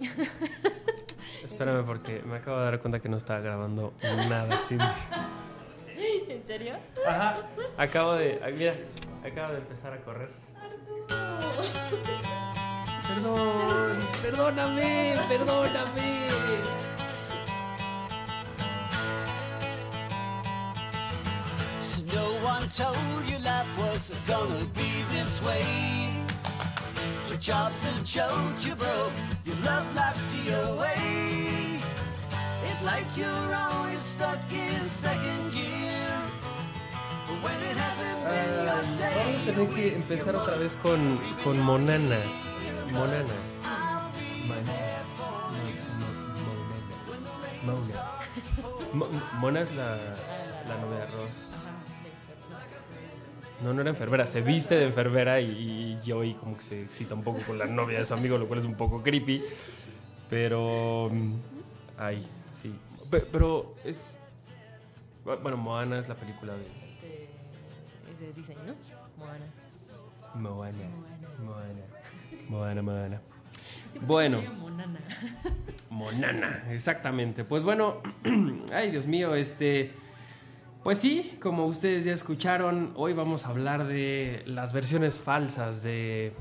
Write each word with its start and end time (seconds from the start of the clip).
Espérame 1.44 1.84
porque 1.84 2.22
me 2.24 2.36
acabo 2.36 2.58
de 2.58 2.64
dar 2.64 2.80
cuenta 2.80 3.00
que 3.00 3.08
no 3.08 3.16
estaba 3.16 3.40
grabando 3.40 3.92
nada, 4.28 4.58
Cindy. 4.60 4.84
¿En 6.28 6.42
serio? 6.44 6.74
Ajá, 7.06 7.38
acabo 7.76 8.14
de, 8.14 8.40
mira, 8.56 8.74
acabo 9.24 9.52
de 9.52 9.58
empezar 9.58 9.92
a 9.92 9.98
correr. 9.98 10.30
Perdón, 13.08 13.98
perdóname, 14.22 15.16
perdóname. 15.28 16.26
So 21.80 22.02
no 22.14 22.32
one 22.46 22.68
told 22.68 22.96
you 23.26 23.38
life 23.44 23.66
was 23.76 24.12
gonna 24.26 24.64
be 24.74 25.04
this 25.10 25.42
way. 25.42 26.29
Your 27.40 27.56
job's 27.56 27.84
a 27.86 28.04
joke, 28.04 28.60
you 28.60 28.74
broke, 28.74 29.12
your 29.46 29.56
love 29.64 29.86
to 30.30 30.36
your 30.50 30.76
way. 30.76 31.80
It's 32.62 32.82
like 32.84 33.06
you're 33.16 33.54
always 33.54 33.98
stuck 34.00 34.38
in 34.52 34.84
second 34.84 35.50
gear. 35.52 36.12
But 37.26 37.36
when 37.42 37.58
it 37.70 37.76
hasn't 37.78 38.20
been 38.28 38.52
your 38.66 38.76
Ah, 38.76 38.98
day, 38.98 39.14
vamos 39.16 39.40
a 39.40 39.52
tener 39.52 39.68
que 39.74 39.94
empezar 39.96 40.36
otra 40.36 40.56
vez 40.56 40.76
con, 40.82 41.18
con 41.42 41.58
Monana. 41.60 42.18
Monana. 42.92 43.36
Monana. 44.46 44.74
Mona. 47.64 47.78
Mo- 48.92 49.08
Mona 49.40 49.60
es 49.62 49.72
la, 49.72 49.96
la 50.68 50.76
novia 50.82 50.98
de 50.98 51.06
Ross. 51.06 51.36
No, 53.62 53.74
no 53.74 53.82
era 53.82 53.90
enfermera, 53.90 54.26
se 54.26 54.40
viste 54.40 54.74
de 54.76 54.86
enfermera 54.86 55.40
y, 55.40 55.98
y 56.04 56.10
Joey 56.10 56.34
como 56.34 56.56
que 56.56 56.62
se 56.62 56.82
excita 56.82 57.14
un 57.14 57.22
poco 57.22 57.40
con 57.46 57.58
la 57.58 57.66
novia 57.66 57.98
de 57.98 58.04
su 58.06 58.14
amigo, 58.14 58.38
lo 58.38 58.48
cual 58.48 58.60
es 58.60 58.66
un 58.66 58.74
poco 58.74 59.02
creepy. 59.02 59.44
Pero... 60.30 61.10
mm, 61.12 61.34
Ay, 61.98 62.26
sí. 62.62 62.74
Pe- 63.10 63.26
Pero 63.30 63.74
es... 63.84 64.16
Bueno, 65.24 65.56
Moana 65.58 65.98
es 65.98 66.08
la 66.08 66.14
película 66.14 66.54
de... 66.54 66.60
De- 66.60 67.28
es 68.10 68.20
de 68.20 68.32
Disney, 68.32 68.56
¿no? 68.66 68.74
Moana. 69.18 69.46
Moana. 70.34 70.78
Moana. 71.44 71.84
Moana, 72.48 72.82
Moana. 72.82 73.20
Bueno. 74.00 74.40
Monana. 74.58 75.00
Monana, 75.90 76.64
exactamente. 76.70 77.44
Pues 77.44 77.62
bueno, 77.64 78.00
ay 78.72 78.90
Dios 78.92 79.06
mío, 79.06 79.34
este... 79.34 79.90
Pues 80.82 80.98
sí, 80.98 81.36
como 81.42 81.66
ustedes 81.66 82.04
ya 82.04 82.12
escucharon, 82.14 82.92
hoy 82.96 83.12
vamos 83.12 83.44
a 83.44 83.50
hablar 83.50 83.86
de 83.86 84.42
las 84.46 84.72
versiones 84.72 85.20
falsas 85.20 85.82
de, 85.82 86.32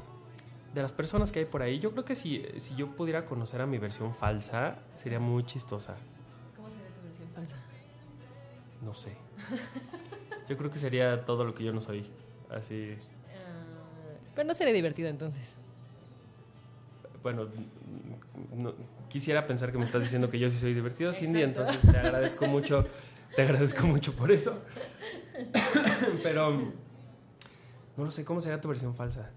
de 0.73 0.81
las 0.81 0.93
personas 0.93 1.31
que 1.31 1.39
hay 1.39 1.45
por 1.45 1.61
ahí. 1.61 1.79
Yo 1.79 1.91
creo 1.91 2.05
que 2.05 2.15
si, 2.15 2.45
si 2.57 2.73
yo 2.75 2.87
pudiera 2.95 3.25
conocer 3.25 3.59
a 3.61 3.65
mi 3.65 3.77
versión 3.79 4.15
falsa, 4.15 4.77
sería 5.03 5.19
muy 5.19 5.43
chistosa. 5.43 5.97
¿Cómo 6.55 6.69
sería 6.69 6.87
tu 6.89 7.01
versión 7.03 7.27
falsa? 7.35 7.55
No 8.81 8.93
sé. 8.93 9.13
Yo 10.47 10.57
creo 10.57 10.71
que 10.71 10.79
sería 10.79 11.25
todo 11.25 11.43
lo 11.43 11.53
que 11.53 11.65
yo 11.65 11.73
no 11.73 11.81
soy. 11.81 12.05
Así, 12.49 12.95
Ah, 13.27 14.15
pero 14.35 14.47
no 14.47 14.53
sería 14.53 14.73
divertido 14.73 15.09
entonces. 15.09 15.43
bueno, 17.21 17.47
no- 18.55 18.73
quisiera 19.09 19.45
pensar 19.45 19.71
que 19.73 19.77
me 19.77 19.83
estás 19.83 20.01
diciendo 20.03 20.29
que 20.31 20.39
yo 20.39 20.49
sí 20.49 20.57
soy 20.57 20.73
divertido, 20.73 21.11
Cindy, 21.11 21.41
entonces 21.41 21.79
te 21.81 21.97
agradezco 21.97 22.47
mucho, 22.47 22.85
te 23.39 23.43
agradezco 23.43 23.87
mucho 23.87 24.13
por 24.13 24.33
eso. 24.33 24.61
Pero 26.23 26.51
no 27.95 28.03
lo 28.03 28.11
sé, 28.11 28.25
¿cómo 28.25 28.41
sería 28.41 28.59
tu 28.59 28.67
versión 28.67 28.93
falsa? 28.93 29.31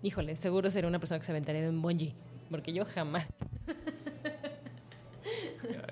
Híjole, 0.00 0.36
seguro 0.36 0.70
sería 0.70 0.88
una 0.88 1.00
persona 1.00 1.18
que 1.18 1.26
se 1.26 1.32
aventaría 1.32 1.62
de 1.62 1.70
un 1.70 1.82
bungee. 1.82 2.14
Porque 2.48 2.72
yo 2.72 2.84
jamás. 2.84 3.26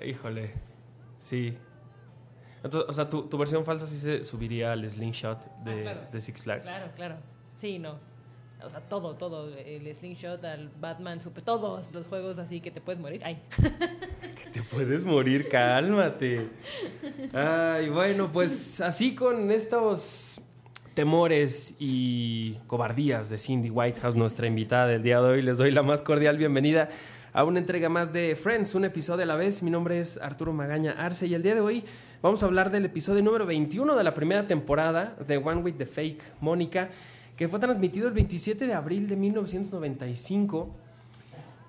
Híjole, 0.01 0.53
sí. 1.19 1.57
Entonces, 2.63 2.89
o 2.89 2.93
sea, 2.93 3.09
tu, 3.09 3.23
tu 3.23 3.37
versión 3.37 3.65
falsa 3.65 3.85
sí 3.85 3.97
se 3.99 4.23
subiría 4.23 4.71
al 4.71 4.89
slingshot 4.89 5.43
de, 5.65 5.71
Ah, 5.73 5.81
claro. 5.81 6.01
de 6.09 6.21
Six 6.21 6.41
Flags. 6.41 6.63
Claro, 6.63 6.91
claro. 6.95 7.15
Sí, 7.59 7.79
no. 7.79 7.99
O 8.63 8.69
sea, 8.69 8.79
todo, 8.79 9.15
todo. 9.15 9.53
El 9.57 9.93
slingshot, 9.93 10.41
al 10.45 10.69
Batman, 10.79 11.19
super, 11.19 11.43
todos 11.43 11.91
los 11.91 12.07
juegos 12.07 12.39
así 12.39 12.61
que 12.61 12.71
te 12.71 12.79
puedes 12.79 13.01
morir. 13.01 13.21
Ay. 13.25 13.41
Te 14.51 14.61
puedes 14.61 15.03
morir, 15.03 15.47
cálmate. 15.47 16.47
Ay, 17.33 17.89
bueno, 17.89 18.31
pues 18.31 18.81
así 18.81 19.15
con 19.15 19.51
estos 19.51 20.41
temores 20.93 21.75
y 21.79 22.55
cobardías 22.67 23.29
de 23.29 23.37
Cindy 23.37 23.69
Whitehouse, 23.69 24.15
nuestra 24.15 24.47
invitada 24.47 24.87
del 24.87 25.03
día 25.03 25.21
de 25.21 25.29
hoy, 25.29 25.41
les 25.41 25.57
doy 25.57 25.71
la 25.71 25.81
más 25.81 26.01
cordial 26.01 26.37
bienvenida 26.37 26.89
a 27.31 27.43
una 27.45 27.59
entrega 27.59 27.89
más 27.89 28.13
de 28.13 28.35
Friends, 28.35 28.75
un 28.75 28.85
episodio 28.85 29.23
a 29.23 29.25
la 29.25 29.35
vez. 29.35 29.63
Mi 29.63 29.71
nombre 29.71 29.99
es 29.99 30.17
Arturo 30.17 30.53
Magaña 30.53 30.91
Arce 30.91 31.25
y 31.25 31.33
el 31.33 31.41
día 31.41 31.55
de 31.55 31.61
hoy 31.61 31.83
vamos 32.21 32.43
a 32.43 32.45
hablar 32.45 32.69
del 32.69 32.85
episodio 32.85 33.23
número 33.23 33.45
21 33.45 33.95
de 33.95 34.03
la 34.03 34.13
primera 34.13 34.45
temporada 34.45 35.15
de 35.27 35.37
One 35.37 35.61
with 35.61 35.75
the 35.75 35.85
Fake 35.85 36.21
Mónica, 36.41 36.89
que 37.37 37.47
fue 37.47 37.59
transmitido 37.59 38.07
el 38.07 38.13
27 38.13 38.67
de 38.67 38.73
abril 38.73 39.07
de 39.07 39.15
1995. 39.15 40.82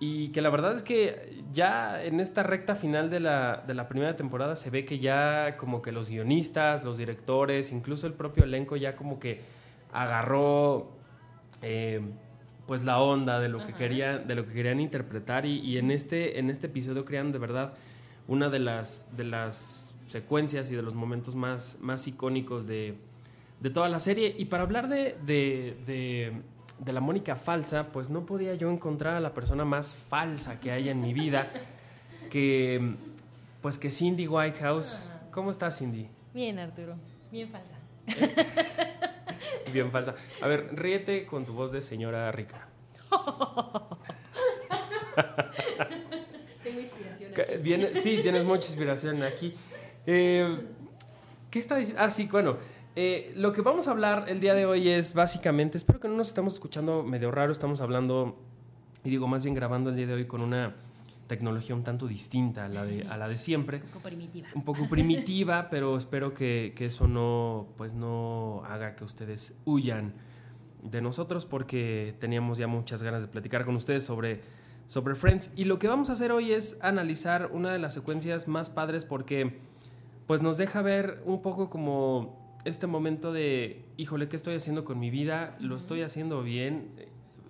Y 0.01 0.29
que 0.31 0.43
la 0.43 0.51
verdad 0.51 0.75
es 0.75 0.83
que 0.83 1.43
ya 1.53 2.03
en 2.03 2.21
esta 2.21 2.43
recta 2.43 2.75
final 2.75 3.11
de 3.11 3.21
la, 3.21 3.63
de 3.67 3.75
la 3.75 3.89
primera 3.89 4.17
temporada 4.17 4.57
se 4.57 4.71
ve 4.71 4.85
que 4.85 4.99
ya 4.99 5.57
como 5.57 5.83
que 5.83 5.93
los 5.93 6.11
guionistas, 6.11 6.85
los 6.85 6.99
directores, 6.99 7.73
incluso 7.73 8.07
el 8.07 8.13
propio 8.13 8.45
elenco 8.45 8.77
ya 8.77 8.97
como 8.97 9.19
que 9.19 9.43
agarró 9.93 10.91
eh, 11.63 12.01
pues 12.67 12.85
la 12.85 13.01
onda 13.01 13.39
de 13.41 13.49
lo 13.49 13.65
que 13.65 13.73
querían, 13.73 14.27
de 14.27 14.35
lo 14.35 14.47
que 14.47 14.53
querían 14.53 14.81
interpretar 14.81 15.47
y, 15.47 15.61
y 15.61 15.79
en 15.79 15.91
este, 15.91 16.39
en 16.39 16.51
este 16.51 16.67
episodio 16.67 17.05
crean 17.05 17.31
de 17.31 17.39
verdad 17.39 17.75
una 18.27 18.49
de 18.49 18.59
las, 18.59 19.07
de 19.17 19.25
las 19.25 19.95
secuencias 20.09 20.71
y 20.71 20.77
de 20.77 20.83
los 20.83 20.95
momentos 20.95 21.35
más, 21.35 21.79
más 21.81 22.07
icónicos 22.07 22.67
de, 22.67 22.97
de 23.61 23.71
toda 23.71 23.89
la 23.89 24.01
serie. 24.01 24.35
Y 24.37 24.47
para 24.47 24.63
hablar 24.63 24.89
de, 24.89 25.17
de, 25.25 25.77
de, 25.87 26.33
de 26.79 26.93
la 26.93 27.01
Mónica 27.01 27.37
falsa, 27.37 27.89
pues 27.93 28.11
no 28.11 28.27
podía 28.27 28.55
yo 28.55 28.71
encontrar 28.71 29.15
a 29.15 29.21
la 29.21 29.33
persona 29.35 29.65
más 29.65 29.95
falsa 30.09 30.61
que 30.61 30.71
haya 30.73 30.91
en 30.93 31.01
mi 31.01 31.13
vida, 31.15 31.51
que 32.31 32.95
pues 33.63 33.79
que 33.79 33.91
Cindy 33.91 34.27
Whitehouse. 34.29 35.11
¿Cómo 35.31 35.51
estás, 35.51 35.79
Cindy? 35.79 36.09
Bien, 36.35 36.59
Arturo. 36.59 36.97
Bien 37.33 37.49
falsa. 37.49 37.77
Bien 39.73 39.91
falsa. 39.91 40.15
A 40.43 40.47
ver, 40.47 40.75
ríete 40.75 41.27
con 41.27 41.45
tu 41.45 41.53
voz 41.55 41.73
de 41.73 41.81
señora 41.83 42.31
rica. 42.33 42.69
Tengo 46.63 46.81
inspiración. 46.81 47.63
Viene- 47.63 47.95
sí, 48.01 48.21
tienes 48.23 48.45
mucha 48.45 48.67
inspiración 48.69 49.23
aquí. 49.23 49.55
Eh, 50.07 50.59
¿Qué 51.51 51.59
está 51.59 51.77
diciendo? 51.77 52.03
Ah, 52.05 52.11
sí, 52.11 52.27
bueno. 52.31 52.57
Eh, 52.97 53.33
lo 53.37 53.53
que 53.53 53.63
vamos 53.63 53.89
a 53.89 53.91
hablar 53.91 54.27
el 54.29 54.41
día 54.41 54.55
de 54.55 54.67
hoy 54.67 54.89
es 54.89 55.15
básicamente, 55.15 55.77
espero 55.79 55.99
que 55.99 56.09
no 56.09 56.17
nos 56.17 56.29
estemos 56.29 56.55
escuchando 56.55 57.03
medio 57.03 57.31
raro, 57.31 57.53
estamos 57.53 57.81
hablando, 57.81 58.41
y 59.03 59.11
digo 59.11 59.27
más 59.27 59.43
bien 59.43 59.55
grabando 59.55 59.91
el 59.91 59.97
día 59.97 60.07
de 60.07 60.15
hoy 60.15 60.27
con 60.27 60.41
una 60.41 60.75
tecnología 61.27 61.75
un 61.75 61.83
tanto 61.83 62.07
distinta 62.07 62.67
a 62.67 62.69
la 62.69 62.85
de, 62.85 63.03
a 63.09 63.17
la 63.17 63.29
de 63.29 63.37
siempre. 63.37 63.79
Un 63.79 63.89
poco 63.89 64.01
primitiva. 64.01 64.49
un 64.55 64.65
poco 64.65 64.89
primitiva, 64.89 65.69
pero 65.71 65.97
espero 65.97 66.35
que, 66.35 66.73
que 66.77 66.87
eso 66.87 67.09
no, 67.09 67.67
pues 67.77 67.95
no 67.95 68.63
haga 68.67 68.95
que 68.95 69.05
ustedes 69.05 69.57
huyan 69.65 70.15
de 70.83 71.01
nosotros 71.01 71.47
porque 71.47 72.15
teníamos 72.21 72.59
ya 72.59 72.67
muchas 72.67 73.03
ganas 73.03 73.23
de 73.23 73.29
platicar 73.29 73.65
con 73.65 73.75
ustedes 73.75 74.05
sobre, 74.05 74.43
sobre 74.87 75.15
Friends. 75.15 75.51
Y 75.57 75.65
lo 75.65 75.79
que 75.79 75.89
vamos 75.89 76.11
a 76.11 76.13
hacer 76.13 76.31
hoy 76.31 76.53
es 76.53 76.79
analizar 76.83 77.49
una 77.53 77.73
de 77.73 77.79
las 77.79 77.95
secuencias 77.95 78.47
más 78.47 78.71
padres 78.71 79.05
porque 79.05 79.59
pues 80.27 80.43
nos 80.43 80.57
deja 80.57 80.83
ver 80.83 81.23
un 81.25 81.43
poco 81.43 81.71
como 81.71 82.44
este 82.65 82.87
momento 82.87 83.33
de, 83.33 83.85
híjole, 83.97 84.29
¿qué 84.29 84.37
estoy 84.37 84.55
haciendo 84.55 84.85
con 84.85 84.99
mi 84.99 85.11
vida? 85.11 85.57
¿Lo 85.61 85.77
estoy 85.77 86.03
haciendo 86.03 86.43
bien? 86.43 86.89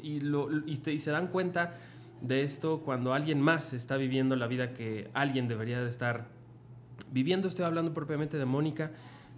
Y, 0.03 0.21
lo, 0.21 0.49
y, 0.67 0.77
te- 0.79 0.93
y 0.93 0.99
se 0.99 1.11
dan 1.11 1.29
cuenta 1.29 1.77
de 2.21 2.43
esto 2.43 2.81
cuando 2.85 3.12
alguien 3.15 3.41
más 3.41 3.73
está 3.73 3.97
viviendo 3.97 4.35
la 4.37 4.47
vida 4.47 4.73
que 4.73 5.09
alguien 5.15 5.47
debería 5.49 5.81
de 5.83 5.88
estar 5.91 6.27
viviendo. 7.12 7.49
Estoy 7.49 7.65
hablando 7.65 7.94
propiamente 7.94 8.38
de 8.38 8.44
Mónica, 8.44 8.91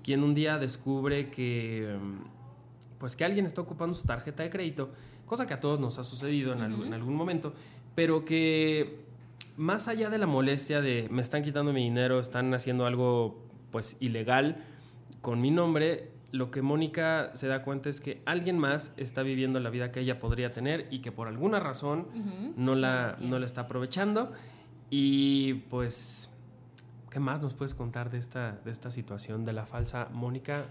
quien 0.03 0.23
un 0.23 0.35
día 0.35 0.59
descubre 0.59 1.31
que 1.31 1.97
mm, 2.01 2.99
pues 2.99 3.15
que 3.17 3.25
alguien 3.25 3.45
está 3.45 3.61
ocupando 3.61 3.95
su 3.95 4.07
tarjeta 4.07 4.43
de 4.43 4.51
crédito, 4.51 4.91
cosa 5.27 5.47
que 5.47 5.55
a 5.55 5.61
todos 5.61 5.79
nos 5.79 5.99
ha 5.99 6.05
sucedido 6.05 6.53
en, 6.53 6.63
algún, 6.63 6.87
en 6.87 6.95
algún 6.95 7.15
momento, 7.15 7.53
pero 7.95 8.25
que 8.25 9.01
más 9.57 9.89
allá 9.89 10.09
de 10.09 10.19
la 10.19 10.27
molestia 10.27 10.81
de 10.81 11.09
me 11.11 11.21
están 11.23 11.43
quitando 11.43 11.73
mi 11.73 11.83
dinero, 11.83 12.21
están 12.21 12.53
haciendo 12.55 12.87
algo 12.87 13.43
pues 13.71 13.97
ilegal 14.01 14.65
con 15.27 15.41
mi 15.41 15.51
nombre, 15.51 16.13
lo 16.31 16.53
que 16.53 16.63
Mónica 16.63 17.33
se 17.35 17.49
da 17.49 17.65
cuenta 17.65 17.89
es 17.89 18.01
que 18.01 18.23
alguien 18.27 18.61
más 18.61 18.95
está 18.97 19.25
viviendo 19.25 19.59
la 19.59 19.71
vida 19.71 19.91
que 19.91 19.99
ella 19.99 20.21
podría 20.21 20.53
tener 20.53 20.87
y 20.93 21.01
que 21.01 21.11
por 21.11 21.27
alguna 21.27 21.59
razón 21.59 22.55
no 22.57 22.77
la, 22.77 23.17
no 23.19 23.41
la 23.41 23.45
está 23.45 23.63
aprovechando. 23.63 24.31
Y 24.89 25.55
pues, 25.69 26.33
¿qué 27.11 27.19
más 27.19 27.43
nos 27.43 27.55
puedes 27.55 27.75
contar 27.75 28.09
de 28.09 28.19
esta, 28.19 28.53
de 28.65 28.71
esta 28.71 28.93
situación 28.93 29.45
de 29.45 29.53
la 29.53 29.67
falsa 29.67 30.09
Mónica 30.13 30.67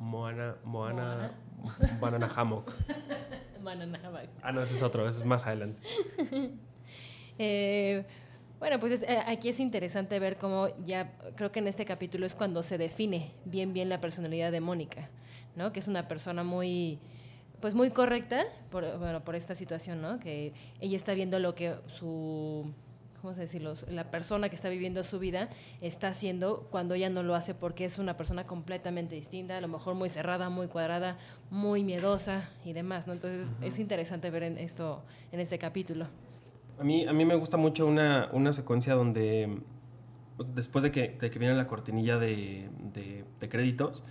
Moana, 0.00 0.54
Moana, 0.64 1.32
Banana 2.00 2.32
Hammock? 2.34 2.72
Banana 3.62 4.00
hammock. 4.02 4.30
Ah, 4.42 4.52
no, 4.52 4.62
ese 4.62 4.74
es 4.76 4.82
otro, 4.82 5.06
ese 5.06 5.18
es 5.18 5.26
más 5.26 5.46
adelante. 5.46 5.82
Eh, 7.40 8.04
bueno, 8.58 8.80
pues 8.80 8.94
es- 8.94 9.02
eh, 9.02 9.18
aquí 9.26 9.48
es 9.48 9.60
interesante 9.60 10.18
ver 10.18 10.36
cómo 10.36 10.68
ya, 10.84 11.12
creo 11.36 11.52
que 11.52 11.60
en 11.60 11.68
este 11.68 11.84
capítulo 11.84 12.26
es 12.26 12.34
cuando 12.34 12.62
se 12.62 12.78
define 12.78 13.32
bien, 13.44 13.72
bien 13.72 13.88
la 13.88 14.00
personalidad 14.00 14.50
de 14.52 14.60
Mónica, 14.60 15.08
¿no? 15.56 15.72
Que 15.72 15.80
es 15.80 15.88
una 15.88 16.08
persona 16.08 16.42
muy, 16.44 16.98
pues 17.60 17.74
muy 17.74 17.90
correcta 17.90 18.44
por, 18.70 18.98
bueno, 18.98 19.24
por 19.24 19.34
esta 19.36 19.54
situación, 19.54 20.00
¿no? 20.02 20.18
Que 20.18 20.52
ella 20.80 20.96
está 20.96 21.14
viendo 21.14 21.38
lo 21.38 21.54
que 21.54 21.74
su, 21.86 22.72
¿cómo 23.20 23.34
se 23.34 23.42
decirlo? 23.42 23.74
La 23.88 24.10
persona 24.10 24.48
que 24.48 24.56
está 24.56 24.68
viviendo 24.68 25.02
su 25.04 25.18
vida 25.18 25.48
está 25.80 26.08
haciendo 26.08 26.66
cuando 26.70 26.94
ella 26.94 27.10
no 27.10 27.22
lo 27.22 27.34
hace 27.34 27.54
porque 27.54 27.84
es 27.84 27.98
una 27.98 28.16
persona 28.16 28.46
completamente 28.46 29.14
distinta, 29.16 29.56
a 29.56 29.60
lo 29.60 29.68
mejor 29.68 29.94
muy 29.94 30.08
cerrada, 30.08 30.48
muy 30.50 30.66
cuadrada, 30.68 31.16
muy 31.50 31.82
miedosa 31.84 32.48
y 32.64 32.72
demás, 32.72 33.06
¿no? 33.06 33.12
Entonces 33.12 33.48
es 33.62 33.78
interesante 33.78 34.30
ver 34.30 34.42
en 34.44 34.58
esto, 34.58 35.02
en 35.32 35.40
este 35.40 35.58
capítulo. 35.58 36.06
A 36.80 36.84
mí, 36.84 37.06
a 37.06 37.12
mí 37.12 37.24
me 37.24 37.34
gusta 37.34 37.56
mucho 37.56 37.86
una, 37.86 38.28
una 38.32 38.52
secuencia 38.52 38.94
donde, 38.94 39.58
pues, 40.36 40.54
después 40.54 40.82
de 40.82 40.90
que, 40.92 41.16
de 41.20 41.30
que 41.30 41.38
viene 41.38 41.54
la 41.54 41.66
cortinilla 41.66 42.18
de, 42.18 42.68
de- 42.94 43.24
de 43.40 43.48
créditos, 43.48 44.04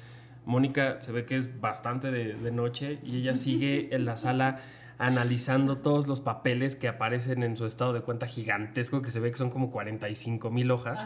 Mónica 0.45 1.01
se 1.01 1.11
ve 1.11 1.25
que 1.25 1.37
es 1.37 1.59
bastante 1.61 2.11
de, 2.11 2.33
de 2.33 2.51
noche 2.51 2.99
y 3.03 3.17
ella 3.17 3.35
sigue 3.37 3.93
en 3.95 4.05
la 4.05 4.17
sala 4.17 4.59
analizando 4.99 5.77
todos 5.77 6.07
los 6.07 6.21
papeles 6.21 6.75
que 6.75 6.87
aparecen 6.87 7.43
en 7.43 7.55
su 7.55 7.65
estado 7.67 7.93
de 7.93 8.01
cuenta 8.01 8.25
gigantesco, 8.25 9.01
que 9.03 9.11
se 9.11 9.19
ve 9.19 9.29
que 9.31 9.37
son 9.37 9.49
como 9.51 9.69
45 9.69 10.49
mil 10.49 10.71
hojas. 10.71 10.99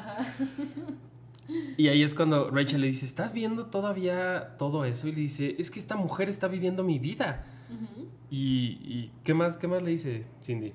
Y 1.77 1.89
ahí 1.89 2.01
es 2.01 2.13
cuando 2.15 2.49
Rachel 2.49 2.79
le 2.81 2.87
dice, 2.87 3.05
¿estás 3.05 3.33
viendo 3.33 3.65
todavía 3.65 4.55
todo 4.57 4.85
eso? 4.85 5.09
Y 5.09 5.11
le 5.11 5.21
dice, 5.21 5.55
es 5.59 5.69
que 5.69 5.79
esta 5.79 5.97
mujer 5.97 6.29
está 6.29 6.47
viviendo 6.47 6.83
mi 6.85 6.99
vida. 6.99 7.45
y, 8.29 8.77
y 8.81 9.11
¿qué, 9.25 9.33
más, 9.33 9.57
¿qué 9.57 9.67
más 9.67 9.81
le 9.83 9.91
dice 9.91 10.23
Cindy? 10.41 10.71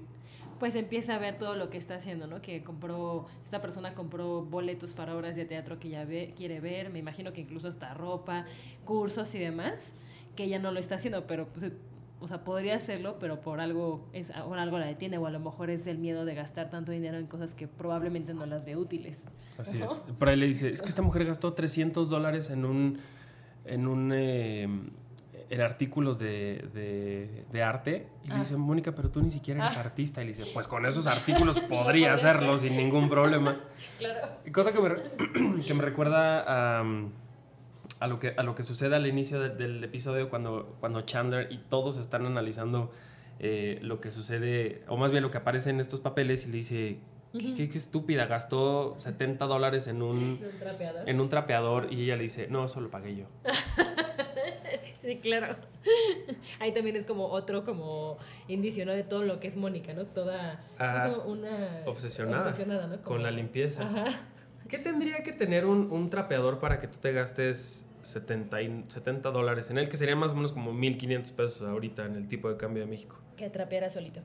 Pues 0.59 0.75
empieza 0.75 1.15
a 1.15 1.19
ver 1.19 1.39
todo 1.39 1.57
lo 1.57 1.71
que 1.71 1.79
está 1.79 1.97
haciendo, 1.97 2.27
¿no? 2.27 2.43
Que 2.43 2.63
compró, 2.63 3.27
esta 3.45 3.61
persona 3.61 3.95
compró 3.95 4.43
boletos 4.43 4.95
para 4.95 5.15
obras 5.17 5.37
de 5.37 5.45
teatro 5.45 5.79
que 5.79 5.89
ya 5.89 6.05
ve, 6.05 6.33
quiere 6.37 6.61
ver, 6.61 6.91
me 6.91 6.99
imagino 6.99 7.33
que 7.33 7.41
incluso 7.43 7.69
hasta 7.69 7.95
ropa, 7.95 8.47
cursos 8.85 9.35
y 9.35 9.39
demás, 9.39 9.93
que 10.35 10.45
ella 10.45 10.59
no 10.59 10.73
lo 10.73 10.81
está 10.81 10.97
haciendo, 10.97 11.27
pero 11.27 11.47
pues, 11.49 11.71
o 12.21 12.29
sea, 12.29 12.45
podría 12.45 12.77
hacerlo, 12.77 13.17
pero 13.21 13.41
por 13.41 13.61
algo, 13.61 14.07
es, 14.13 14.29
por 14.31 14.59
algo 14.59 14.79
la 14.79 14.87
detiene, 14.87 15.19
o 15.19 15.27
a 15.27 15.31
lo 15.31 15.41
mejor 15.41 15.69
es 15.71 15.87
el 15.87 15.99
miedo 15.99 16.25
de 16.25 16.35
gastar 16.35 16.71
tanto 16.71 16.93
dinero 16.93 17.19
en 17.19 17.27
cosas 17.27 17.55
que 17.55 17.69
probablemente 17.69 18.33
no 18.33 18.47
las 18.47 18.65
ve 18.65 18.77
útiles. 18.77 19.25
Así 19.59 19.81
es. 19.83 19.93
Por 20.19 20.29
ahí 20.29 20.37
le 20.37 20.47
dice, 20.47 20.71
es 20.71 20.81
que 20.81 20.89
esta 20.89 21.03
mujer 21.03 21.27
gastó 21.27 21.53
300 21.53 22.09
dólares 22.09 22.49
en 22.49 22.65
un, 22.65 22.99
en 23.67 23.87
un, 23.87 24.13
eh, 24.15 24.67
en 25.49 25.61
artículos 25.61 26.19
de, 26.19 26.69
de, 26.75 27.45
de 27.53 27.63
arte. 27.63 28.09
Y 28.25 28.29
le 28.29 28.35
Ah. 28.35 28.39
dice, 28.41 28.57
Mónica, 28.57 28.93
pero 28.93 29.11
tú 29.11 29.23
ni 29.23 29.31
siquiera 29.31 29.65
eres 29.65 29.77
Ah. 29.77 29.81
artista. 29.81 30.23
Y 30.23 30.27
le 30.27 30.33
dice, 30.35 30.51
pues 30.55 30.67
con 30.67 30.85
esos 30.87 31.07
artículos 31.07 31.59
podría 31.69 32.13
hacerlo 32.15 32.59
sin 32.59 32.77
ningún 32.77 33.09
problema. 33.09 33.61
Claro. 33.99 34.29
Cosa 34.53 34.73
que 34.73 34.81
me, 34.81 35.63
que 35.67 35.73
me 35.75 35.83
recuerda 35.83 36.43
a, 36.81 36.85
a, 38.01 38.07
lo 38.09 38.19
que, 38.19 38.35
a 38.37 38.43
lo 38.43 38.55
que 38.55 38.63
sucede 38.63 38.95
al 38.95 39.07
inicio 39.07 39.41
de- 39.41 39.49
del 39.51 39.83
episodio 39.85 40.29
cuando, 40.29 40.77
cuando 40.81 41.01
Chandler 41.03 41.51
y 41.51 41.59
todos 41.71 41.97
están 41.97 42.27
analizando 42.27 42.93
eh, 43.39 43.79
lo 43.83 44.01
que 44.03 44.11
sucede, 44.11 44.83
o 44.89 44.97
más 44.99 45.13
bien 45.13 45.23
lo 45.23 45.31
que 45.31 45.39
aparece 45.39 45.71
en 45.71 45.81
estos 45.81 46.01
papeles 46.01 46.45
y 46.45 46.51
le 46.51 46.57
dice, 46.59 46.99
¿qué, 47.33 47.55
qué- 47.55 47.69
qué 47.71 47.79
estúpida, 47.79 48.27
gastó 48.27 48.97
70 48.99 49.47
dólares 49.47 49.87
en 49.87 50.03
un, 50.03 50.41
en 51.07 51.21
un 51.21 51.29
trapeador 51.31 51.91
y 51.91 52.03
ella 52.05 52.17
le 52.17 52.25
dice, 52.25 52.49
no, 52.51 52.67
eso 52.67 52.81
lo 52.83 52.91
pagué 52.91 53.17
yo. 53.17 53.25
Sí, 55.07 55.19
claro. 55.19 55.55
Ahí 56.61 56.73
también 56.73 56.97
es 56.97 57.07
como 57.07 57.27
otro 57.27 57.65
como 57.65 58.19
indicio, 58.49 58.85
¿no? 58.85 58.93
De 58.93 59.05
todo 59.05 59.23
lo 59.23 59.39
que 59.39 59.47
es 59.47 59.55
Mónica, 59.57 59.93
¿no? 59.95 60.05
Toda 60.05 60.61
Ah, 60.79 61.17
una 61.27 61.83
Obsesionada, 61.87 62.45
obsesionada, 62.45 62.87
¿no? 62.89 63.01
con 63.03 63.23
la 63.23 63.31
limpieza. 63.31 63.85
Ajá. 63.85 64.07
¿Qué 64.69 64.79
tendría 64.79 65.23
que 65.23 65.31
tener 65.33 65.65
un, 65.65 65.93
un 65.93 66.11
trapeador 66.11 66.59
para 66.59 66.81
que 66.81 66.89
tú 66.89 66.97
te 67.01 67.13
gastes 67.13 67.89
70, 68.03 68.63
y- 68.63 68.85
70 68.89 69.31
dólares 69.31 69.71
en 69.71 69.79
él? 69.79 69.89
Que 69.89 69.97
sería 69.97 70.17
más 70.17 70.33
o 70.33 70.35
menos 70.35 70.51
como 70.51 70.73
1.500 70.73 71.33
pesos 71.37 71.63
ahorita 71.63 72.05
en 72.05 72.17
el 72.17 72.27
tipo 72.27 72.49
de 72.51 72.57
cambio 72.57 72.83
de 72.83 72.91
México. 72.91 73.17
Que 73.37 73.49
trapeara 73.49 73.89
solito. 73.91 74.23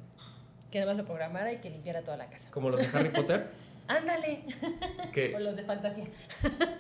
Que 0.72 0.80
nada 0.80 0.94
más 0.94 0.98
lo 0.98 1.06
programara 1.06 1.54
y 1.54 1.57
que 1.60 1.69
limpiara 1.69 2.01
toda 2.01 2.18
la 2.18 2.27
casa. 2.27 2.50
Como 2.50 2.72
los 2.72 2.80
de 2.80 2.98
Harry 2.98 3.10
Potter. 3.16 3.50
¡Ándale! 3.88 4.44
O 5.36 5.39
los 5.39 5.56
de 5.57 5.63
fantasía. 5.63 6.06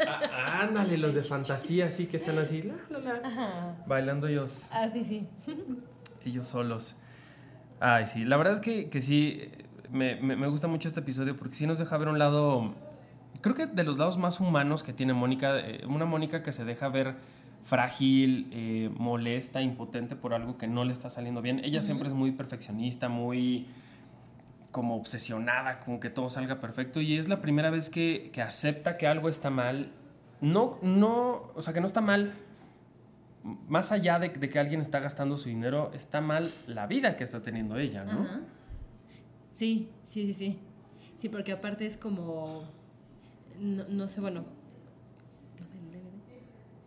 Ah, 0.07 0.61
ándale, 0.61 0.97
los 0.97 1.13
de 1.13 1.21
fantasía, 1.21 1.89
sí, 1.89 2.07
que 2.07 2.15
están 2.17 2.39
así, 2.39 2.61
la, 2.61 2.75
la, 2.89 2.99
la, 2.99 3.27
Ajá. 3.27 3.75
bailando 3.85 4.27
ellos, 4.27 4.69
Ah, 4.71 4.89
sí, 4.91 5.03
sí. 5.03 5.27
ellos 6.25 6.47
solos. 6.47 6.95
Ay, 7.81 8.07
sí, 8.07 8.23
la 8.23 8.37
verdad 8.37 8.53
es 8.53 8.61
que, 8.61 8.89
que 8.89 9.01
sí, 9.01 9.41
me, 9.91 10.15
me- 10.21 10.35
me 10.37 10.47
gusta 10.47 10.67
mucho 10.67 10.87
este 10.87 11.01
episodio 11.01 11.35
porque 11.35 11.55
sí 11.55 11.67
nos 11.67 11.77
deja 11.79 11.97
ver 11.97 12.07
un 12.07 12.19
lado, 12.19 12.73
creo 13.41 13.55
que 13.55 13.65
de 13.65 13.83
los 13.83 13.97
lados 13.97 14.17
más 14.17 14.39
humanos 14.39 14.81
que 14.83 14.93
tiene 14.93 15.13
Mónica, 15.13 15.59
eh, 15.59 15.83
una 15.87 16.05
Mónica 16.05 16.43
que 16.43 16.51
se 16.53 16.63
deja 16.63 16.87
ver 16.89 17.15
frágil, 17.65 18.47
eh, 18.51 18.89
molesta, 18.97 19.61
impotente 19.61 20.15
por 20.15 20.33
algo 20.33 20.57
que 20.57 20.67
no 20.67 20.83
le 20.85 20.93
está 20.93 21.09
saliendo 21.09 21.41
bien. 21.41 21.59
Ella 21.65 21.81
siempre 21.81 22.07
es 22.07 22.13
muy 22.13 22.31
perfeccionista, 22.31 23.09
muy 23.09 23.67
como 24.71 24.95
obsesionada 24.95 25.79
con 25.79 25.99
que 25.99 26.09
todo 26.09 26.29
salga 26.29 26.59
perfecto 26.59 27.01
y 27.01 27.17
es 27.17 27.27
la 27.27 27.41
primera 27.41 27.69
vez 27.69 27.89
que, 27.89 28.29
que 28.33 28.41
acepta 28.41 28.97
que 28.97 29.07
algo 29.07 29.29
está 29.29 29.49
mal. 29.49 29.91
No, 30.39 30.79
no, 30.81 31.51
o 31.53 31.61
sea, 31.61 31.73
que 31.73 31.81
no 31.81 31.87
está 31.87 32.01
mal 32.01 32.33
más 33.43 33.91
allá 33.91 34.19
de, 34.19 34.29
de 34.29 34.49
que 34.49 34.59
alguien 34.59 34.81
está 34.81 34.99
gastando 34.99 35.37
su 35.37 35.49
dinero, 35.49 35.91
está 35.93 36.21
mal 36.21 36.53
la 36.67 36.87
vida 36.87 37.17
que 37.17 37.23
está 37.23 37.41
teniendo 37.41 37.77
ella, 37.77 38.03
¿no? 38.03 38.21
Ajá. 38.21 38.41
Sí, 39.53 39.89
sí, 40.05 40.27
sí, 40.27 40.33
sí. 40.33 40.59
Sí, 41.17 41.29
porque 41.29 41.51
aparte 41.51 41.85
es 41.85 41.97
como. 41.97 42.67
No, 43.59 43.87
no 43.87 44.07
sé, 44.07 44.21
bueno. 44.21 44.45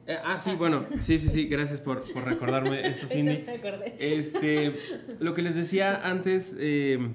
Eh, 0.06 0.18
ah, 0.22 0.38
sí, 0.38 0.54
bueno, 0.56 0.84
sí, 0.98 1.18
sí, 1.18 1.28
sí, 1.28 1.46
gracias 1.46 1.80
por, 1.80 2.02
por 2.12 2.24
recordarme 2.24 2.86
eso, 2.88 3.06
Cindy. 3.08 3.44
Este, 3.98 4.76
lo 5.18 5.32
que 5.32 5.42
les 5.42 5.54
decía 5.54 6.04
antes, 6.04 6.56
eh, 6.58 7.14